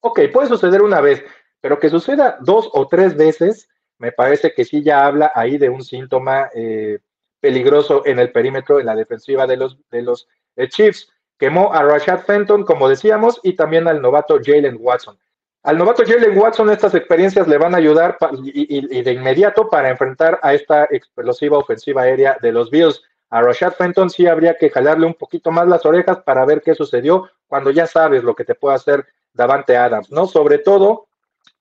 [0.00, 1.24] ok, puede suceder una vez,
[1.60, 5.68] pero que suceda dos o tres veces, me parece que sí ya habla ahí de
[5.68, 6.98] un síntoma eh,
[7.40, 11.08] peligroso en el perímetro, en la defensiva de los, de los eh, Chiefs.
[11.38, 15.18] Quemó a Rashad Fenton, como decíamos, y también al novato Jalen Watson.
[15.64, 20.40] Al novato Jalen Watson estas experiencias le van a ayudar y, de inmediato para enfrentar
[20.42, 23.00] a esta explosiva ofensiva aérea de los Bills.
[23.30, 26.74] A Rashad Fenton sí habría que jalarle un poquito más las orejas para ver qué
[26.74, 30.26] sucedió cuando ya sabes lo que te puede hacer Davante Adams, ¿no?
[30.26, 31.06] Sobre todo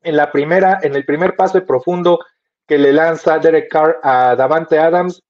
[0.01, 2.19] en la primera, en el primer pase profundo
[2.67, 5.21] que le lanza Derek Carr a Davante Adams,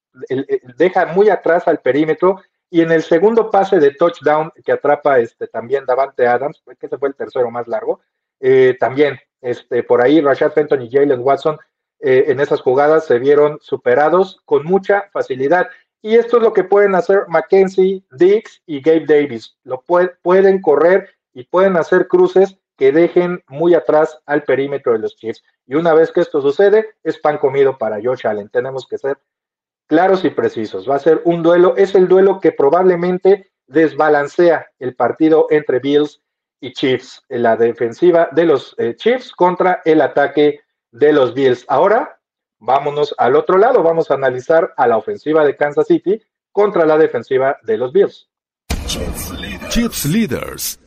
[0.78, 5.48] deja muy atrás al perímetro y en el segundo pase de touchdown que atrapa este
[5.48, 8.00] también Davante Adams, que ese fue el tercero más largo,
[8.41, 11.58] eh, también este, por ahí Rashad Fenton y Jalen Watson
[11.99, 15.67] eh, en esas jugadas se vieron superados con mucha facilidad.
[16.01, 19.56] Y esto es lo que pueden hacer Mackenzie, Dix y Gabe Davis.
[19.63, 25.15] Lo pueden correr y pueden hacer cruces que dejen muy atrás al perímetro de los
[25.15, 25.43] Chiefs.
[25.67, 28.49] Y una vez que esto sucede, es pan comido para Josh Allen.
[28.49, 29.19] Tenemos que ser
[29.88, 30.89] claros y precisos.
[30.89, 36.21] Va a ser un duelo, es el duelo que probablemente desbalancea el partido entre Bills
[36.62, 41.65] y Chiefs, la defensiva de los eh, Chiefs contra el ataque de los Bills.
[41.67, 42.19] Ahora,
[42.60, 46.21] vámonos al otro lado, vamos a analizar a la ofensiva de Kansas City
[46.52, 48.30] contra la defensiva de los Bills.
[49.69, 50.80] Chiefs Leaders.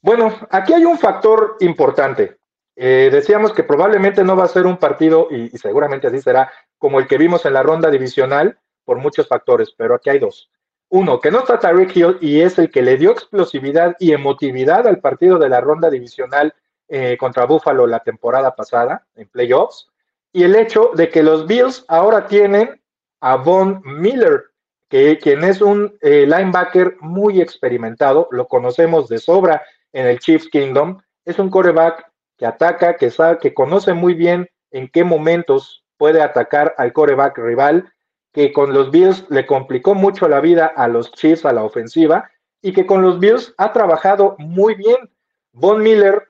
[0.00, 2.36] Bueno, aquí hay un factor importante.
[2.76, 7.00] Eh, decíamos que probablemente no va a ser un partido, y, seguramente así será, como
[7.00, 10.50] el que vimos en la ronda divisional, por muchos factores, pero aquí hay dos.
[10.88, 14.86] Uno, que no está Tyreek Hill y es el que le dio explosividad y emotividad
[14.86, 16.54] al partido de la ronda divisional
[16.88, 19.88] eh, contra Buffalo la temporada pasada en playoffs.
[20.32, 22.80] Y el hecho de que los Bills ahora tienen
[23.20, 24.44] a Von Miller,
[24.88, 30.48] que, quien es un eh, linebacker muy experimentado, lo conocemos de sobra en el Chiefs
[30.48, 31.00] Kingdom.
[31.24, 36.22] Es un coreback que ataca, que sabe, que conoce muy bien en qué momentos puede
[36.22, 37.92] atacar al coreback rival,
[38.36, 42.30] que con los Bills le complicó mucho la vida a los Chiefs a la ofensiva
[42.60, 45.08] y que con los Bills ha trabajado muy bien.
[45.52, 46.28] Von Miller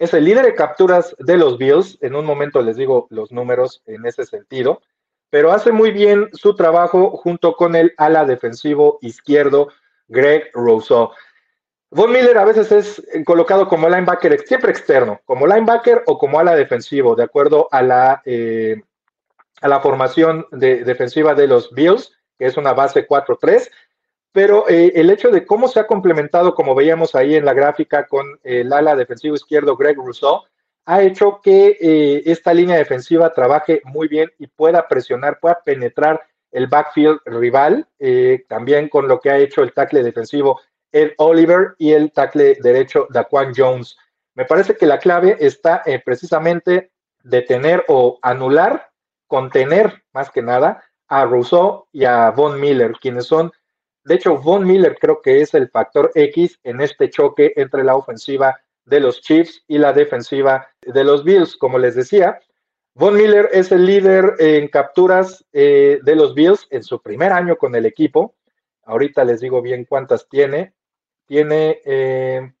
[0.00, 1.98] es el líder de capturas de los Bills.
[2.00, 4.82] En un momento les digo los números en ese sentido,
[5.30, 9.68] pero hace muy bien su trabajo junto con el ala defensivo izquierdo
[10.08, 11.12] Greg Rousseau.
[11.92, 16.56] Von Miller a veces es colocado como linebacker, siempre externo, como linebacker o como ala
[16.56, 18.82] defensivo, de acuerdo a la, eh,
[19.60, 23.70] a la formación de, defensiva de los Bills, que es una base 4-3.
[24.32, 28.06] Pero eh, el hecho de cómo se ha complementado, como veíamos ahí en la gráfica,
[28.06, 30.42] con el ala defensivo izquierdo Greg Rousseau,
[30.86, 36.22] ha hecho que eh, esta línea defensiva trabaje muy bien y pueda presionar, pueda penetrar
[36.52, 37.86] el backfield rival,
[38.48, 40.60] también con lo que ha hecho el tackle defensivo
[40.92, 43.96] Ed Oliver y el tackle derecho Daquan Jones.
[44.34, 46.90] Me parece que la clave está en precisamente
[47.22, 48.89] detener o anular,
[49.30, 53.50] contener más que nada a Rousseau y a Von Miller, quienes son,
[54.04, 57.96] de hecho, Von Miller creo que es el factor X en este choque entre la
[57.96, 61.56] ofensiva de los Chiefs y la defensiva de los Bills.
[61.56, 62.38] Como les decía,
[62.94, 67.56] Von Miller es el líder en capturas eh, de los Bills en su primer año
[67.56, 68.34] con el equipo.
[68.82, 70.74] Ahorita les digo bien cuántas tiene
[71.30, 72.52] tiene eh,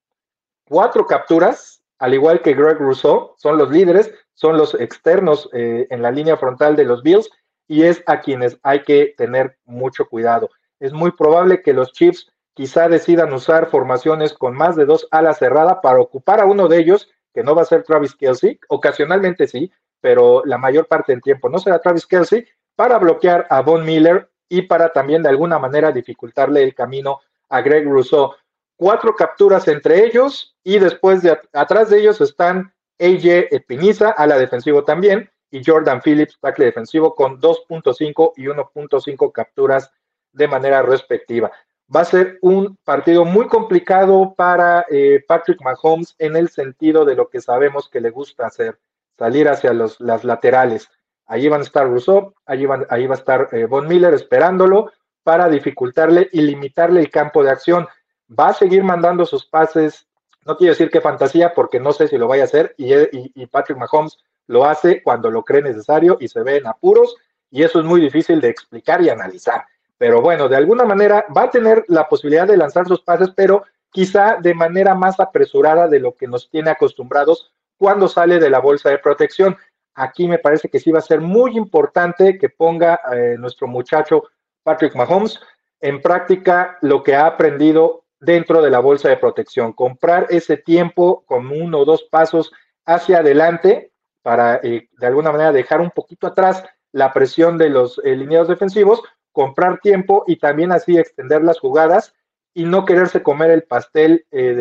[0.68, 6.00] cuatro capturas, al igual que Greg Rousseau, son los líderes, son los externos eh, en
[6.00, 7.30] la línea frontal de los Bills
[7.68, 10.48] y es a quienes hay que tener mucho cuidado.
[10.80, 15.38] Es muy probable que los Chiefs quizá decidan usar formaciones con más de dos alas
[15.38, 19.46] cerradas para ocupar a uno de ellos, que no va a ser Travis Kelsey, ocasionalmente
[19.46, 23.84] sí, pero la mayor parte del tiempo no será Travis Kelsey, para bloquear a Von
[23.84, 28.32] Miller y para también de alguna manera dificultarle el camino a Greg Rousseau
[28.80, 34.38] cuatro capturas entre ellos y después de atrás de ellos están AJ Epiniza, a la
[34.38, 39.90] defensivo también, y Jordan Phillips, tackle defensivo, con 2.5 y 1.5 capturas
[40.32, 41.52] de manera respectiva.
[41.94, 47.16] Va a ser un partido muy complicado para eh, Patrick Mahomes en el sentido de
[47.16, 48.78] lo que sabemos que le gusta hacer,
[49.18, 50.88] salir hacia los, las laterales.
[51.26, 54.90] Allí van a estar Rousseau, allí, van, ahí va a estar eh, Von Miller esperándolo
[55.22, 57.86] para dificultarle y limitarle el campo de acción
[58.38, 60.06] va a seguir mandando sus pases,
[60.46, 63.78] no quiero decir que fantasía, porque no sé si lo vaya a hacer, y, Patrick
[63.78, 67.16] Mahomes lo hace cuando lo cree necesario y se ve en apuros,
[67.50, 69.64] y eso es muy difícil de explicar y analizar.
[69.98, 73.64] Pero bueno, de alguna manera va a tener la posibilidad de lanzar sus pases, pero
[73.90, 78.60] quizá de manera más apresurada de lo que nos tiene acostumbrados cuando sale de la
[78.60, 79.56] bolsa de protección.
[79.94, 84.22] Aquí me parece que sí va a ser muy importante que ponga eh, nuestro muchacho
[84.62, 85.40] Patrick Mahomes,
[85.80, 91.24] en práctica lo que ha aprendido dentro de la bolsa de protección, comprar ese tiempo
[91.26, 92.52] con uno o dos pasos
[92.84, 98.00] hacia adelante para eh, de alguna manera dejar un poquito atrás la presión de los
[98.04, 99.02] eh, lineados defensivos,
[99.32, 102.14] comprar tiempo y también así extender las jugadas
[102.52, 104.54] y no quererse comer el pastel eh,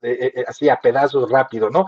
[0.00, 1.86] de, así a pedazos rápido, ¿no?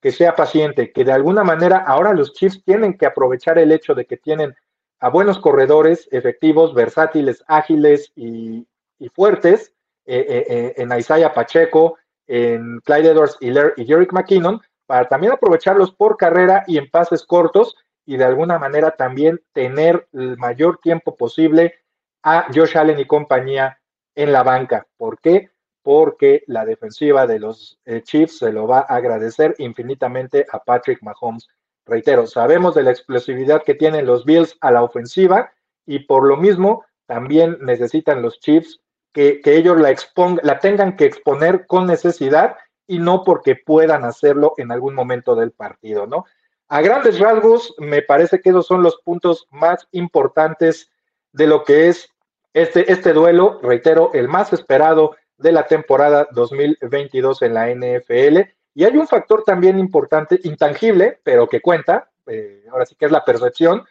[0.00, 3.94] Que sea paciente, que de alguna manera ahora los Chiefs tienen que aprovechar el hecho
[3.94, 4.54] de que tienen
[5.00, 8.66] a buenos corredores efectivos, versátiles, ágiles y,
[9.14, 9.74] fuertes
[10.06, 13.52] en Isaiah Pacheco, en Clyde Edwards y
[13.84, 18.92] Jerick McKinnon, para también aprovecharlos por carrera y en pases cortos y de alguna manera
[18.92, 21.74] también tener el mayor tiempo posible
[22.22, 23.78] a Josh Allen y compañía
[24.14, 24.86] en la banca.
[24.96, 25.50] ¿Por qué?
[25.82, 31.02] Porque la defensiva de los eh, Chiefs se lo va a agradecer infinitamente a Patrick
[31.02, 31.48] Mahomes.
[31.84, 35.52] Reitero, sabemos de la explosividad que tienen los Bills a la ofensiva
[35.84, 38.80] y por lo mismo también necesitan los Chiefs
[39.16, 44.52] que, ellos la, expongan, la tengan que exponer con necesidad y no porque puedan hacerlo
[44.58, 46.26] en algún momento del partido, ¿no?
[46.68, 50.90] A grandes rasgos, me parece que esos son los puntos más importantes
[51.32, 52.10] de lo que es
[52.52, 58.50] este, este duelo, reitero, el más esperado de la temporada 2022 en la NFL.
[58.74, 63.12] Y hay un factor también importante, intangible, pero que cuenta, eh, ahora sí que es
[63.12, 63.84] la percepción,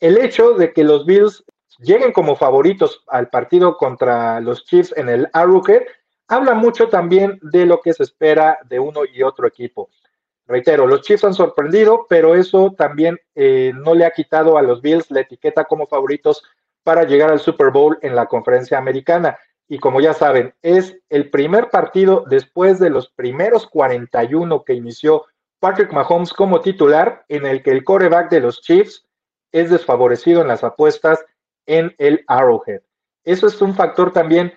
[0.00, 1.44] el hecho de que los Bills
[1.78, 5.82] lleguen como favoritos al partido contra los Chiefs en el Arrowhead
[6.28, 9.90] habla mucho también de lo que se espera de uno y otro equipo.
[10.46, 14.80] Reitero, los Chiefs han sorprendido, pero eso también eh, no le ha quitado a los
[14.80, 16.44] Bills la etiqueta como favoritos
[16.84, 19.36] para llegar al Super Bowl en la conferencia americana.
[19.68, 25.24] Y como ya saben, es el primer partido después de los primeros 41 que inició
[25.58, 29.04] Patrick Mahomes como titular, en el que el coreback de los Chiefs
[29.50, 31.24] es desfavorecido en las apuestas
[31.66, 32.82] en el Arrowhead.
[33.24, 34.52] Eso es un factor también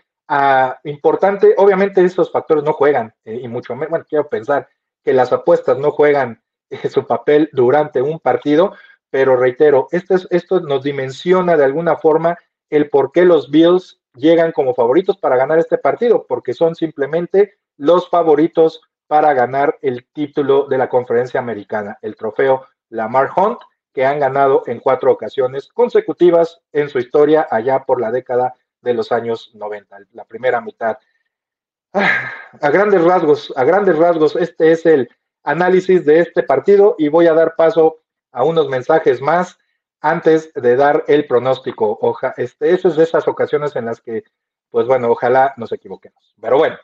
[0.83, 4.69] importante, obviamente esos factores no juegan, eh, y mucho menos, bueno, quiero pensar
[5.03, 8.73] que las apuestas no juegan eh, su papel durante un partido,
[9.09, 12.37] pero reitero, esto, es, esto nos dimensiona de alguna forma
[12.69, 17.55] el por qué los Bills llegan como favoritos para ganar este partido, porque son simplemente
[17.77, 23.57] los favoritos para ganar el título de la conferencia americana, el trofeo Lamar Hunt,
[23.93, 28.93] que han ganado en cuatro ocasiones consecutivas en su historia allá por la década de
[28.93, 30.97] los años 90, la primera mitad.
[31.93, 35.09] Ah, a grandes rasgos, a grandes rasgos, este es el
[35.43, 37.99] análisis de este partido y voy a dar paso
[38.31, 39.57] a unos mensajes más
[40.01, 41.97] antes de dar el pronóstico.
[42.01, 44.23] Oja, este, esas es de esas ocasiones en las que,
[44.69, 46.35] pues bueno, ojalá nos equivoquemos.
[46.39, 46.77] Pero bueno,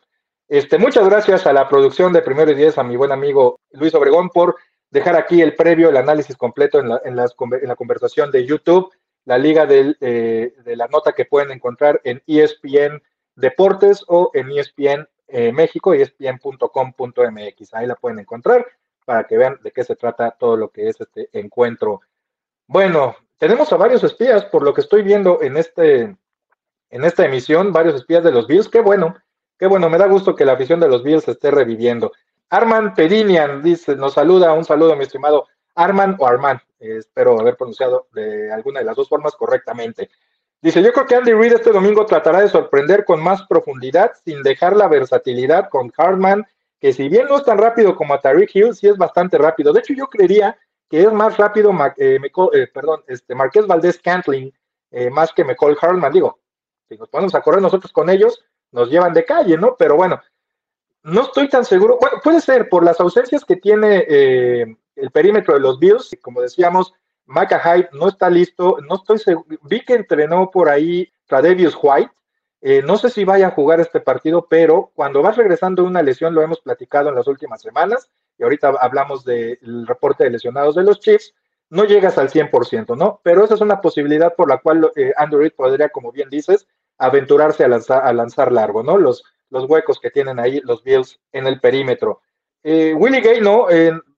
[0.47, 3.93] este, muchas gracias a la producción de Primero y Diez, a mi buen amigo Luis
[3.95, 4.55] Obregón por
[4.95, 8.91] dejar aquí el previo, el análisis completo en la, en en la conversación de YouTube
[9.25, 13.01] la liga eh, de la nota que pueden encontrar en ESPN
[13.35, 17.73] Deportes o en ESPN eh, México, espn.com.mx.
[17.73, 18.65] Ahí la pueden encontrar
[19.03, 22.01] para que vean de qué se trata todo lo que es este encuentro.
[22.67, 26.15] Bueno, tenemos a varios espías, por lo que estoy viendo en, este,
[26.89, 28.69] en esta emisión, varios espías de los Bills.
[28.69, 29.15] Qué bueno,
[29.57, 32.11] qué bueno, me da gusto que la afición de los Bills esté reviviendo.
[32.49, 38.07] Arman Pedinian dice, nos saluda, un saludo, mi estimado Arman o Arman, espero haber pronunciado
[38.13, 40.09] de alguna de las dos formas correctamente.
[40.61, 44.41] Dice, yo creo que Andy Reid este domingo tratará de sorprender con más profundidad sin
[44.41, 46.45] dejar la versatilidad con Hartman,
[46.79, 49.73] que si bien no es tan rápido como a Tariq Hill, sí es bastante rápido.
[49.73, 50.57] De hecho, yo creería
[50.89, 52.19] que es más rápido, eh,
[52.53, 54.51] eh, perdón, este, Marqués Valdés Cantling,
[54.91, 56.11] eh, más que McCall Hartman.
[56.11, 56.39] Digo,
[56.87, 59.75] si nos ponemos a correr nosotros con ellos, nos llevan de calle, ¿no?
[59.77, 60.21] Pero bueno,
[61.05, 61.97] no estoy tan seguro.
[62.01, 64.05] Bueno, puede ser por las ausencias que tiene
[64.95, 66.93] el perímetro de los Bills, como decíamos,
[67.25, 72.11] Micah Hyde no está listo, no estoy seguro, vi que entrenó por ahí Tradevius White,
[72.61, 76.01] eh, no sé si vaya a jugar este partido, pero cuando vas regresando de una
[76.01, 80.75] lesión, lo hemos platicado en las últimas semanas, y ahorita hablamos del reporte de lesionados
[80.75, 81.33] de los Chiefs,
[81.69, 83.19] no llegas al 100%, ¿no?
[83.23, 85.13] Pero esa es una posibilidad por la cual eh,
[85.55, 88.97] podría, como bien dices, aventurarse a lanzar, a lanzar largo, ¿no?
[88.97, 89.23] Los,
[89.55, 92.21] los huecos que tienen ahí los Bills en el perímetro.
[92.63, 93.67] Eh, Willie Gay, ¿no?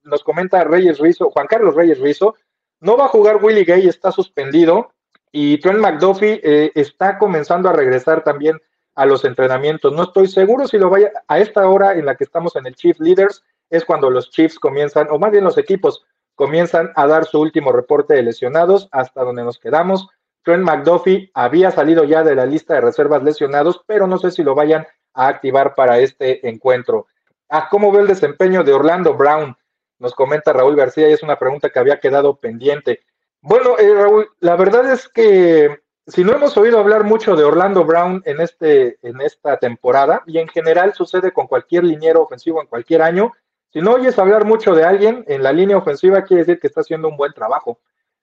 [0.02, 2.34] nos comenta Reyes Rizo, Juan Carlos Reyes Rizo,
[2.80, 4.92] no va a jugar Willie Gay, está suspendido
[5.32, 8.58] y Trent McDuffie eh, está comenzando a regresar también
[8.94, 9.92] a los entrenamientos.
[9.92, 12.74] No estoy seguro si lo vaya a esta hora en la que estamos en el
[12.74, 17.24] Chief Leaders, es cuando los Chiefs comienzan, o más bien los equipos comienzan a dar
[17.24, 20.08] su último reporte de lesionados hasta donde nos quedamos.
[20.42, 24.42] Trent McDuffie había salido ya de la lista de reservas lesionados, pero no sé si
[24.42, 24.86] lo vayan
[25.18, 27.06] a activar para este encuentro.
[27.48, 29.56] Ah, ¿cómo ve el desempeño de Orlando Brown?
[29.98, 33.00] nos comenta Raúl García y es una pregunta que había quedado pendiente.
[33.40, 37.84] Bueno, eh, Raúl, la verdad es que si no hemos oído hablar mucho de Orlando
[37.84, 42.66] Brown en, este, en esta temporada, y en general sucede con cualquier liniero ofensivo en
[42.66, 43.32] cualquier año,
[43.72, 46.80] si no oyes hablar mucho de alguien en la línea ofensiva, quiere decir que está
[46.80, 47.80] haciendo un buen trabajo.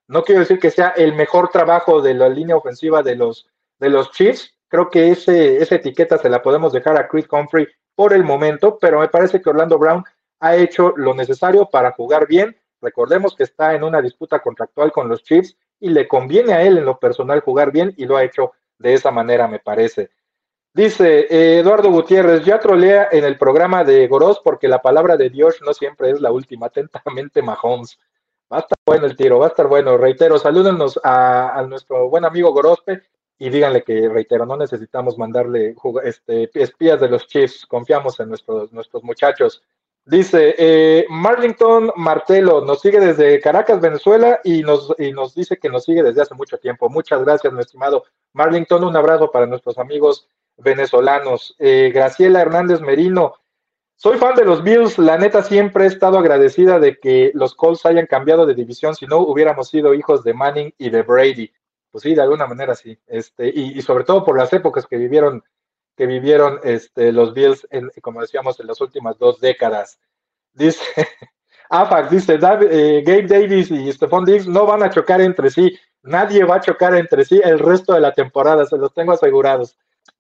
[0.08, 3.48] No quiero decir que sea el mejor trabajo de la línea ofensiva de los,
[3.80, 4.55] de los Chiefs.
[4.76, 7.65] Creo que esa etiqueta se la podemos dejar a Chris Humphrey
[7.95, 10.03] por el momento, pero me parece que Orlando Brown
[10.41, 12.57] ha hecho lo necesario para jugar bien.
[12.82, 16.78] Recordemos que está en una disputa contractual con los Chiefs y le conviene a él
[16.78, 20.09] en lo personal jugar bien y lo ha hecho de esa manera, me parece.
[20.73, 25.30] Dice eh, Eduardo Gutiérrez, ya trolea en el programa de Goros porque la palabra de
[25.30, 26.65] Dios no siempre es la última.
[26.65, 27.97] Atentamente, Mahomes.
[28.51, 29.97] Va a estar bueno el tiro, va a estar bueno.
[29.97, 33.03] Reitero, salúdenos a, nuestro buen amigo Gorospe
[33.38, 38.72] y díganle que, reitero, no necesitamos mandarle este, espías de los Chiefs, confiamos en nuestros,
[38.72, 39.62] nuestros muchachos.
[40.08, 45.68] Dice, eh, Marlington Martelo nos sigue desde Caracas, Venezuela, y nos, y nos dice que
[45.68, 46.90] nos sigue desde hace mucho tiempo.
[46.90, 48.84] Muchas gracias, mi estimado Marlington.
[48.84, 50.28] Un abrazo para nuestros amigos
[50.58, 51.56] venezolanos.
[51.58, 53.34] Eh, Graciela Hernández Merino,
[53.96, 55.00] soy fan de los Bills.
[55.00, 58.96] La neta siempre he estado agradecida de que los Colts hayan cambiado de división.
[58.96, 61.52] Si no, hubiéramos sido hijos de Manning y de Brady.
[61.96, 63.00] Pues sí, de alguna manera sí.
[63.08, 65.41] Este, y, sobre todo por las épocas que vivieron
[65.96, 69.98] que vivieron este, los Bills, en, como decíamos, en las últimas dos décadas.
[70.52, 70.84] Dice,
[71.70, 75.80] AFAX dice, eh, Gabe Davis y Stephon Diggs no van a chocar entre sí.
[76.04, 79.78] Nadie va a chocar entre sí el resto de la temporada, se los tengo asegurados.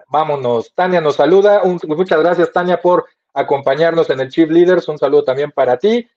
[0.07, 0.73] Vámonos.
[0.75, 1.61] Tania nos saluda.
[1.65, 4.87] muchas gracias, Tania, por acompañarnos en el Chief Leaders.
[4.87, 6.09] Un saludo también para ti.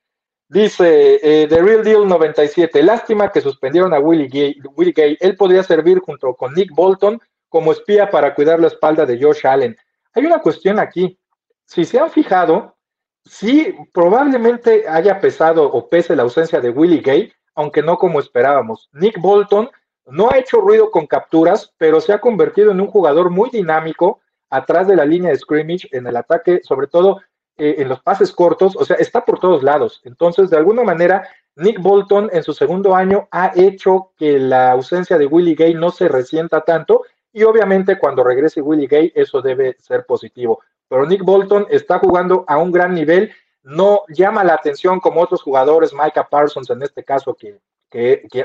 [0.49, 2.83] Dice eh, The Real Deal 97.
[2.83, 4.59] Lástima que suspendieron a Willie Gay.
[4.77, 5.17] Willie Gay.
[5.21, 9.47] Él podría servir junto con Nick Bolton como espía para cuidar la espalda de Josh
[9.47, 9.77] Allen.
[10.15, 11.19] Hay una cuestión aquí.
[11.67, 12.77] Si se han fijado,
[13.25, 18.89] sí, probablemente haya pesado o pese la ausencia de Willie Gay, aunque no como esperábamos.
[18.93, 19.71] Nick Bolton
[20.07, 24.21] no ha hecho ruido con capturas, pero se ha convertido en un jugador muy dinámico
[24.49, 27.21] atrás de la línea de scrimmage, en el ataque, sobre todo
[27.59, 30.01] eh, en los pases cortos, o sea, está por todos lados.
[30.05, 35.19] Entonces, de alguna manera, Nick Bolton en su segundo año ha hecho que la ausencia
[35.19, 37.03] de Willie Gay no se resienta tanto
[37.33, 40.61] y obviamente cuando regrese Willie Gay eso debe ser positivo.
[40.89, 43.33] Pero Nick Bolton está jugando a un gran nivel,
[43.63, 47.61] no llama la atención como otros jugadores, Micah Parsons en este caso, que,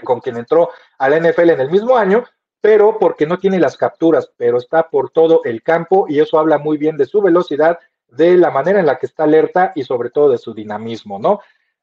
[0.03, 2.23] con quien entró a la NFL en el mismo año,
[2.59, 6.57] pero porque no tiene las capturas, pero está por todo el campo y eso habla
[6.57, 7.77] muy bien de su velocidad,
[8.15, 11.39] de la manera en la que está alerta y sobre todo de su dinamismo, ¿no?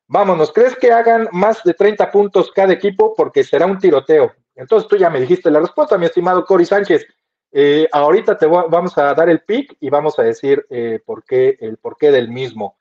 [0.07, 3.15] Vámonos, ¿crees que hagan más de 30 puntos cada equipo?
[3.15, 4.33] Porque será un tiroteo.
[4.57, 7.07] Entonces tú ya me dijiste la respuesta, mi estimado Cory Sánchez.
[7.53, 11.57] Eh, ahorita te vamos a dar el pick y vamos a decir eh, por qué,
[11.61, 12.77] el porqué del mismo.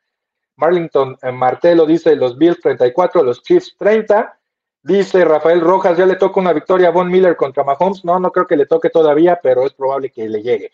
[0.56, 4.36] Marlington eh, Martelo dice los Bills 34, los Chiefs 30.
[4.82, 8.04] Dice Rafael Rojas, ya le toca una victoria a Von Miller contra Mahomes.
[8.06, 10.72] No, no creo que le toque todavía, pero es probable que le llegue.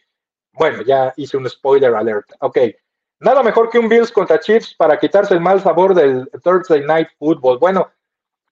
[0.58, 2.32] Bueno, ya hice un spoiler alert.
[2.40, 2.58] Ok.
[3.20, 7.10] Nada mejor que un Bills contra Chiefs para quitarse el mal sabor del Thursday Night
[7.18, 7.60] Football.
[7.60, 7.90] Bueno,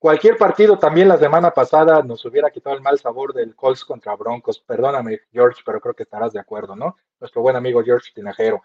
[0.03, 4.17] Cualquier partido también la semana pasada nos hubiera quitado el mal sabor del Colts contra
[4.17, 4.59] Broncos.
[4.59, 6.97] Perdóname, George, pero creo que estarás de acuerdo, ¿no?
[7.21, 8.61] Nuestro buen amigo George Tinajero.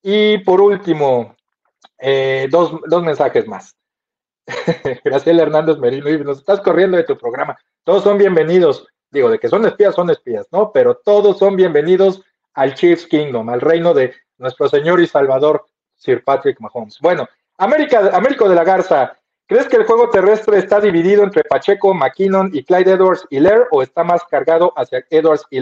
[0.00, 1.34] Y por último,
[1.98, 3.76] eh, dos, dos, mensajes más.
[5.04, 7.58] Graciela Hernández Merino, nos estás corriendo de tu programa.
[7.82, 8.86] Todos son bienvenidos.
[9.10, 10.70] Digo, de que son espías, son espías, ¿no?
[10.70, 12.22] Pero todos son bienvenidos
[12.56, 16.98] al Chiefs Kingdom, al reino de nuestro Señor y Salvador, Sir Patrick Mahomes.
[17.00, 17.26] Bueno,
[17.56, 19.16] América, Américo de la Garza,
[19.48, 23.38] ¿Crees que el juego terrestre está dividido entre Pacheco, McKinnon y Clyde Edwards y
[23.70, 25.60] o está más cargado hacia Edwards y?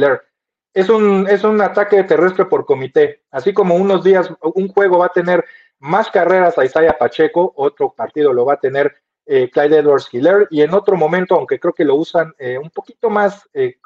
[0.72, 3.22] Es un, es un ataque terrestre por comité.
[3.30, 5.44] Así como unos días un juego va a tener
[5.80, 10.48] más carreras a Isaiah Pacheco, otro partido lo va a tener eh, Clyde Edwards Hiller
[10.50, 13.76] y en otro momento, aunque creo que lo usan eh, un poquito más eh,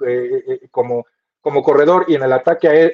[0.71, 1.07] como,
[1.49, 2.93] como corredor y en el ataque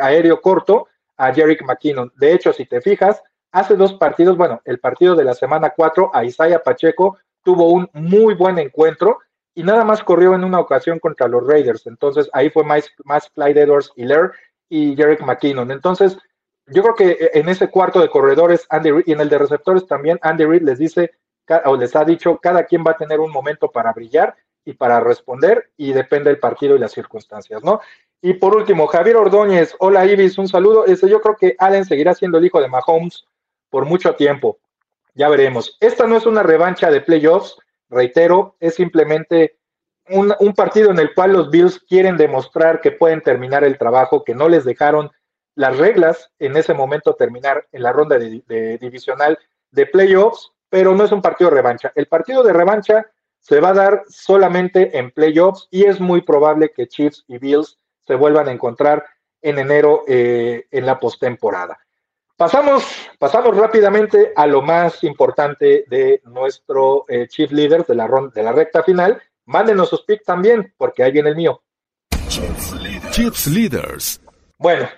[0.00, 0.88] aéreo corto,
[1.18, 2.10] a Jerick McKinnon.
[2.16, 3.22] De hecho, si te fijas,
[3.52, 7.90] hace dos partidos, bueno, el partido de la semana 4, a Isaiah Pacheco tuvo un
[7.92, 9.18] muy buen encuentro
[9.54, 11.86] y nada más corrió en una ocasión contra los Raiders.
[11.86, 13.92] Entonces ahí fue más, más Clyde Edwards
[14.70, 15.70] y Jerick McKinnon.
[15.70, 16.16] Entonces,
[16.68, 20.18] yo creo que en ese cuarto de corredores, Andy y en el de receptores también,
[20.22, 21.10] Andy Reid les dice
[21.66, 24.34] o les ha dicho, cada quien va a tener un momento para brillar
[24.64, 27.80] y para responder y depende del partido y las circunstancias, ¿no?
[28.22, 30.84] Y por último, Javier Ordóñez, hola Ibis, un saludo.
[30.86, 33.24] Este, yo creo que Allen seguirá siendo el hijo de Mahomes
[33.70, 34.58] por mucho tiempo.
[35.14, 35.76] Ya veremos.
[35.80, 37.56] Esta no es una revancha de playoffs,
[37.88, 39.56] reitero, es simplemente
[40.08, 44.34] un, partido en el cual los Bills quieren demostrar que pueden terminar el trabajo, que
[44.34, 45.10] no les dejaron
[45.54, 49.38] las reglas en ese momento terminar en la ronda de, divisional
[49.70, 51.92] de playoffs, pero no es un partido de revancha.
[51.94, 53.06] El partido de revancha
[53.40, 57.78] se va a dar solamente en playoffs y es muy probable que Chiefs y Bills
[58.06, 59.04] se vuelvan a encontrar
[59.42, 61.78] en enero eh, en la postemporada.
[62.36, 62.84] Pasamos,
[63.18, 68.52] pasamos rápidamente a lo más importante de nuestro eh, Chief Leader de la, de la
[68.52, 69.20] recta final.
[69.44, 71.62] Mándenos sus picks también, porque ahí viene el mío.
[73.10, 74.20] Chiefs Leaders.
[74.56, 74.88] Bueno,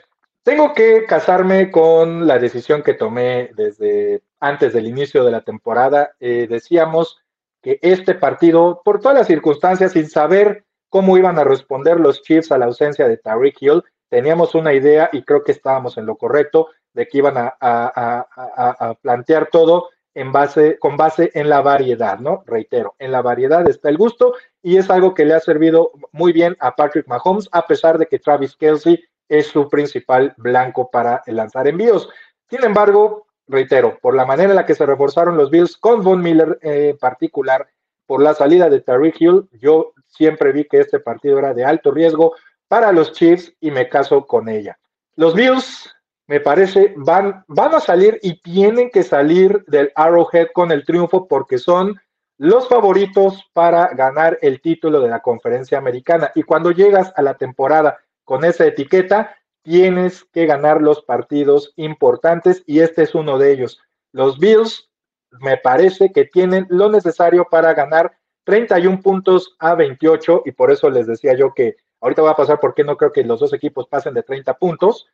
[0.43, 6.13] tengo que casarme con la decisión que tomé desde antes del inicio de la temporada.
[6.21, 7.22] Eh, decíamos
[7.63, 12.53] que este partido, por todas las circunstancias, sin saber cómo iban a responder los Chiefs
[12.53, 16.17] a la ausencia de Tariq Hill, teníamos una idea y creo que estábamos en lo
[16.17, 22.43] correcto de que iban a, plantear todo en base, con base en la variedad, ¿no?
[22.47, 26.33] Reitero, en la variedad está el gusto y es algo que le ha servido muy
[26.33, 31.23] bien a Patrick Mahomes, a pesar de que Travis Kelsey es su principal blanco para
[31.27, 32.11] lanzar envíos.
[32.51, 36.23] Sin embargo, reitero, por la manera en la que se reforzaron los Bills con Von
[36.23, 37.69] Miller en particular,
[38.07, 41.91] por la salida de Tariq Hill, yo siempre vi que este partido era de alto
[41.91, 42.35] riesgo
[42.69, 44.79] para los Chiefs y me caso con ella.
[45.15, 45.95] Los Bills
[46.27, 51.29] me parece, van, van a salir y tienen que salir del Arrowhead con el triunfo
[51.29, 52.01] porque son
[52.39, 56.33] los favoritos para ganar el título de la conferencia americana.
[56.35, 62.63] Y cuando llegas a la temporada con esa etiqueta, tienes que ganar los partidos importantes
[62.67, 63.81] y este es uno de ellos.
[64.13, 64.91] Los Bills
[65.41, 68.13] me parece que tienen lo necesario para ganar
[68.45, 72.61] 31 puntos a 28 y por eso les decía yo que ahorita voy a pasar
[72.61, 75.07] porque no creo que los dos equipos pasen de 30 puntos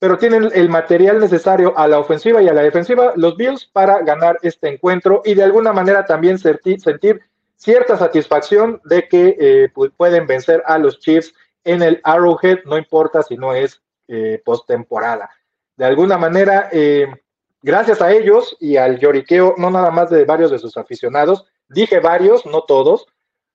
[0.00, 4.00] pero tienen el material necesario a la ofensiva y a la defensiva, los Bills, para
[4.02, 7.20] ganar este encuentro y de alguna manera también sentir,
[7.56, 9.68] cierta satisfacción de que eh,
[9.98, 15.30] pueden vencer a los Chiefs en el Arrowhead, no importa si no es eh, postemporada.
[15.76, 17.06] De alguna manera, eh,
[17.62, 22.00] gracias a ellos y al lloriqueo, no nada más de varios de sus aficionados, dije
[22.00, 23.06] varios, no todos,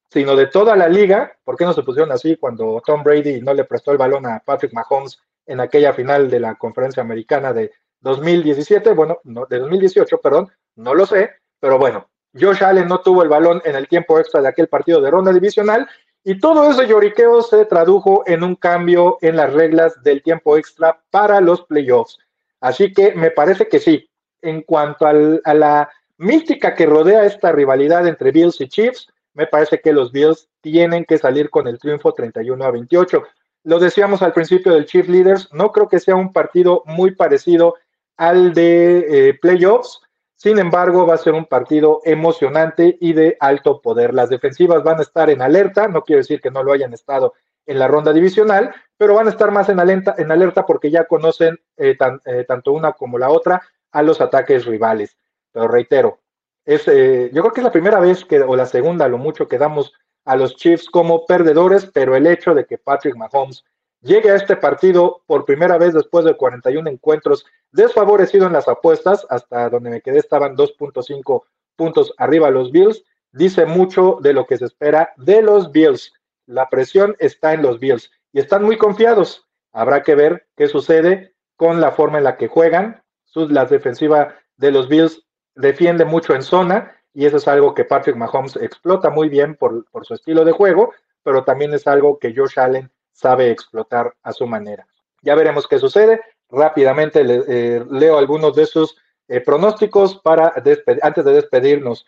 [0.10, 3.54] sino de toda la liga, ¿por qué no se pusieron así cuando Tom Brady no
[3.54, 7.72] le prestó el balón a Patrick Mahomes en aquella final de la conferencia americana de
[8.02, 12.08] 2017, bueno, no, de 2018, perdón, no lo sé, pero bueno,
[12.40, 15.32] Josh Allen no tuvo el balón en el tiempo extra de aquel partido de ronda
[15.32, 15.88] divisional
[16.28, 21.00] y todo ese lloriqueo se tradujo en un cambio en las reglas del tiempo extra
[21.12, 22.18] para los playoffs.
[22.60, 24.10] Así que me parece que sí,
[24.42, 29.80] en cuanto a la mística que rodea esta rivalidad entre Bills y Chiefs, me parece
[29.80, 33.24] que los Bills tienen que salir con el triunfo 31 a 28.
[33.66, 37.76] Lo decíamos al principio del Chief Leaders, no creo que sea un partido muy parecido
[38.18, 40.02] al de eh, playoffs,
[40.46, 44.14] sin embargo va a ser un partido emocionante y de alto poder.
[44.14, 47.34] Las defensivas van a estar en alerta, no quiero decir que no lo hayan estado
[47.66, 51.06] en la ronda divisional, pero van a estar más en alerta, en alerta porque ya
[51.06, 53.60] conocen eh, eh, tanto una como la otra
[53.92, 55.18] a los ataques rivales.
[55.52, 56.20] Pero reitero,
[56.64, 59.58] es, yo creo que es la primera vez que, o la segunda, lo mucho que
[59.58, 59.94] damos
[60.26, 63.66] a los Chiefs como perdedores, pero el hecho de que Patrick Mahomes
[64.06, 69.26] llegue a este partido por primera vez después de 41 encuentros desfavorecido en las apuestas,
[69.30, 71.44] hasta donde me quedé estaban 2.5
[71.76, 76.14] puntos arriba los Bills, dice mucho de lo que se espera de los Bills.
[76.46, 79.48] La presión está en los Bills y están muy confiados.
[79.74, 83.02] Habrá que ver qué sucede con la forma en la que juegan.
[83.34, 85.26] La defensiva de los Bills
[85.56, 89.86] defiende mucho en zona y eso es algo que Patrick Mahomes explota muy bien por,
[90.04, 90.94] su estilo de juego,
[91.24, 94.86] pero también es algo que Josh Allen sabe explotar a su manera.
[95.22, 96.22] Ya veremos qué sucede.
[96.50, 98.96] Rápidamente eh, leo algunos de sus
[99.28, 100.54] eh, pronósticos para
[101.02, 102.06] antes de despedirnos.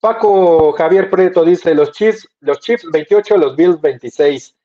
[0.00, 4.56] Paco Javier Preto dice los Chiefs, los Chiefs 28, los Bills 26.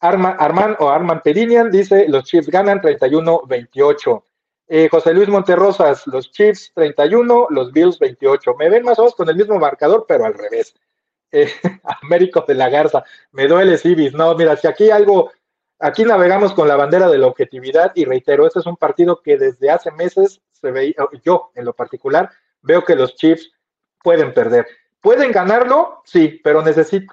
[0.00, 4.24] Arma, Arman o Arman Pedinian dice los Chiefs ganan 31-28.
[4.68, 8.54] Eh, José Luis Monterrosas, los Chiefs 31, los Bills 28.
[8.58, 10.74] Me ven más o menos con el mismo marcador, pero al revés.
[11.32, 11.50] Eh,
[12.02, 14.12] Américo de la Garza, me duele Civis.
[14.14, 15.30] No, mira, si aquí algo,
[15.78, 19.36] aquí navegamos con la bandera de la objetividad y reitero, este es un partido que
[19.36, 22.30] desde hace meses se veía, yo en lo particular,
[22.62, 23.52] veo que los Chiefs
[24.02, 24.66] pueden perder.
[25.00, 26.02] ¿Pueden ganarlo?
[26.04, 26.64] Sí, pero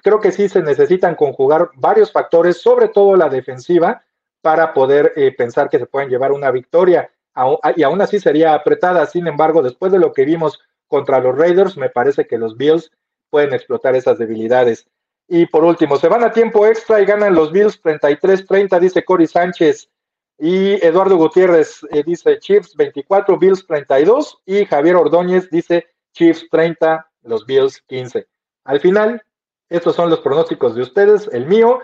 [0.02, 4.02] creo que sí se necesitan conjugar varios factores, sobre todo la defensiva,
[4.40, 7.10] para poder eh, pensar que se pueden llevar una victoria
[7.76, 9.06] y aún así sería apretada.
[9.06, 12.92] Sin embargo, después de lo que vimos contra los Raiders, me parece que los Bills
[13.34, 14.86] pueden explotar esas debilidades.
[15.26, 19.26] Y por último, se van a tiempo extra y ganan los Bills 33-30, dice Cory
[19.26, 19.90] Sánchez.
[20.38, 24.38] Y Eduardo Gutiérrez eh, dice Chiefs 24, Bills 32.
[24.46, 28.24] Y Javier Ordóñez dice Chiefs 30, los Bills 15.
[28.66, 29.20] Al final,
[29.68, 31.80] estos son los pronósticos de ustedes, el mío.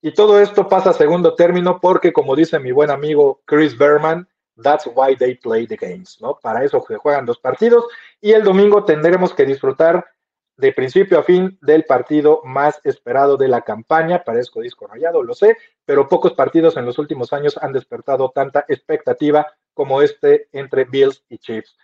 [0.00, 4.26] Y todo esto pasa a segundo término porque, como dice mi buen amigo Chris Berman,
[4.62, 6.38] That's why they play the games, ¿no?
[6.42, 7.84] Para eso se juegan los partidos
[8.22, 10.06] y el domingo tendremos que disfrutar
[10.56, 14.24] de principio a fin del partido más esperado de la campaña.
[14.24, 18.64] Parezco disco rayado, lo sé, pero pocos partidos en los últimos años han despertado tanta
[18.68, 21.76] expectativa como este entre Bills y Chiefs.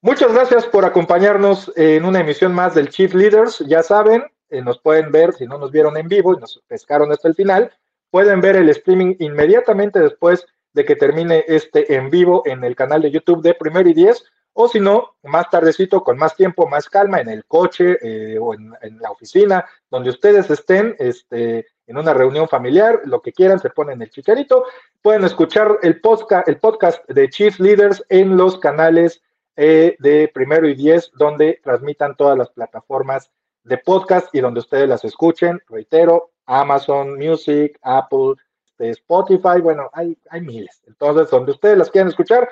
[0.00, 3.60] Muchas gracias por acompañarnos en una emisión más del Chief Leaders.
[3.66, 7.10] Ya saben, eh, nos pueden ver, si no nos vieron en vivo y nos pescaron
[7.10, 7.72] hasta el final,
[8.10, 13.00] pueden ver el streaming inmediatamente después de que termine este en vivo en el canal
[13.00, 14.24] de YouTube de Primero y Diez
[14.54, 18.54] o si no, más tardecito, con más tiempo, más calma, en el coche eh, o
[18.54, 23.70] en, la oficina, donde ustedes estén, este, en una reunión familiar, lo que quieran, se
[23.70, 24.64] ponen el chicarito.
[25.02, 29.22] Pueden escuchar el podcast, el podcast de Chief Leaders en los canales
[29.56, 33.30] eh, de Primero y Diez, donde transmitan todas las plataformas
[33.64, 35.60] de podcast y donde ustedes las escuchen.
[35.68, 38.34] Reitero, Amazon Music, Apple,
[38.66, 40.80] este, Spotify, bueno, hay, hay miles.
[40.86, 42.48] Entonces, donde ustedes las quieran escuchar,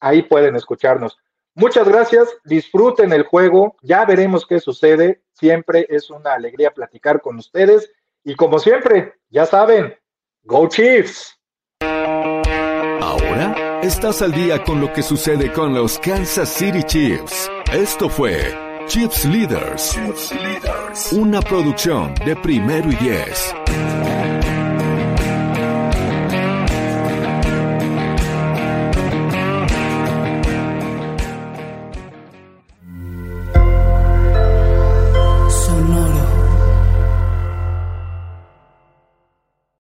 [0.00, 1.16] ahí pueden escucharnos.
[1.56, 7.36] Muchas gracias, disfruten el juego, ya veremos qué sucede, siempre es una alegría platicar con
[7.38, 7.92] ustedes
[8.24, 9.94] y como siempre, ya saben,
[10.42, 11.38] Go Chiefs.
[13.00, 17.48] Ahora estás al día con lo que sucede con los Kansas City Chiefs.
[17.72, 18.36] Esto fue
[18.86, 19.96] Chiefs Leaders,
[21.12, 23.54] una producción de primero y diez.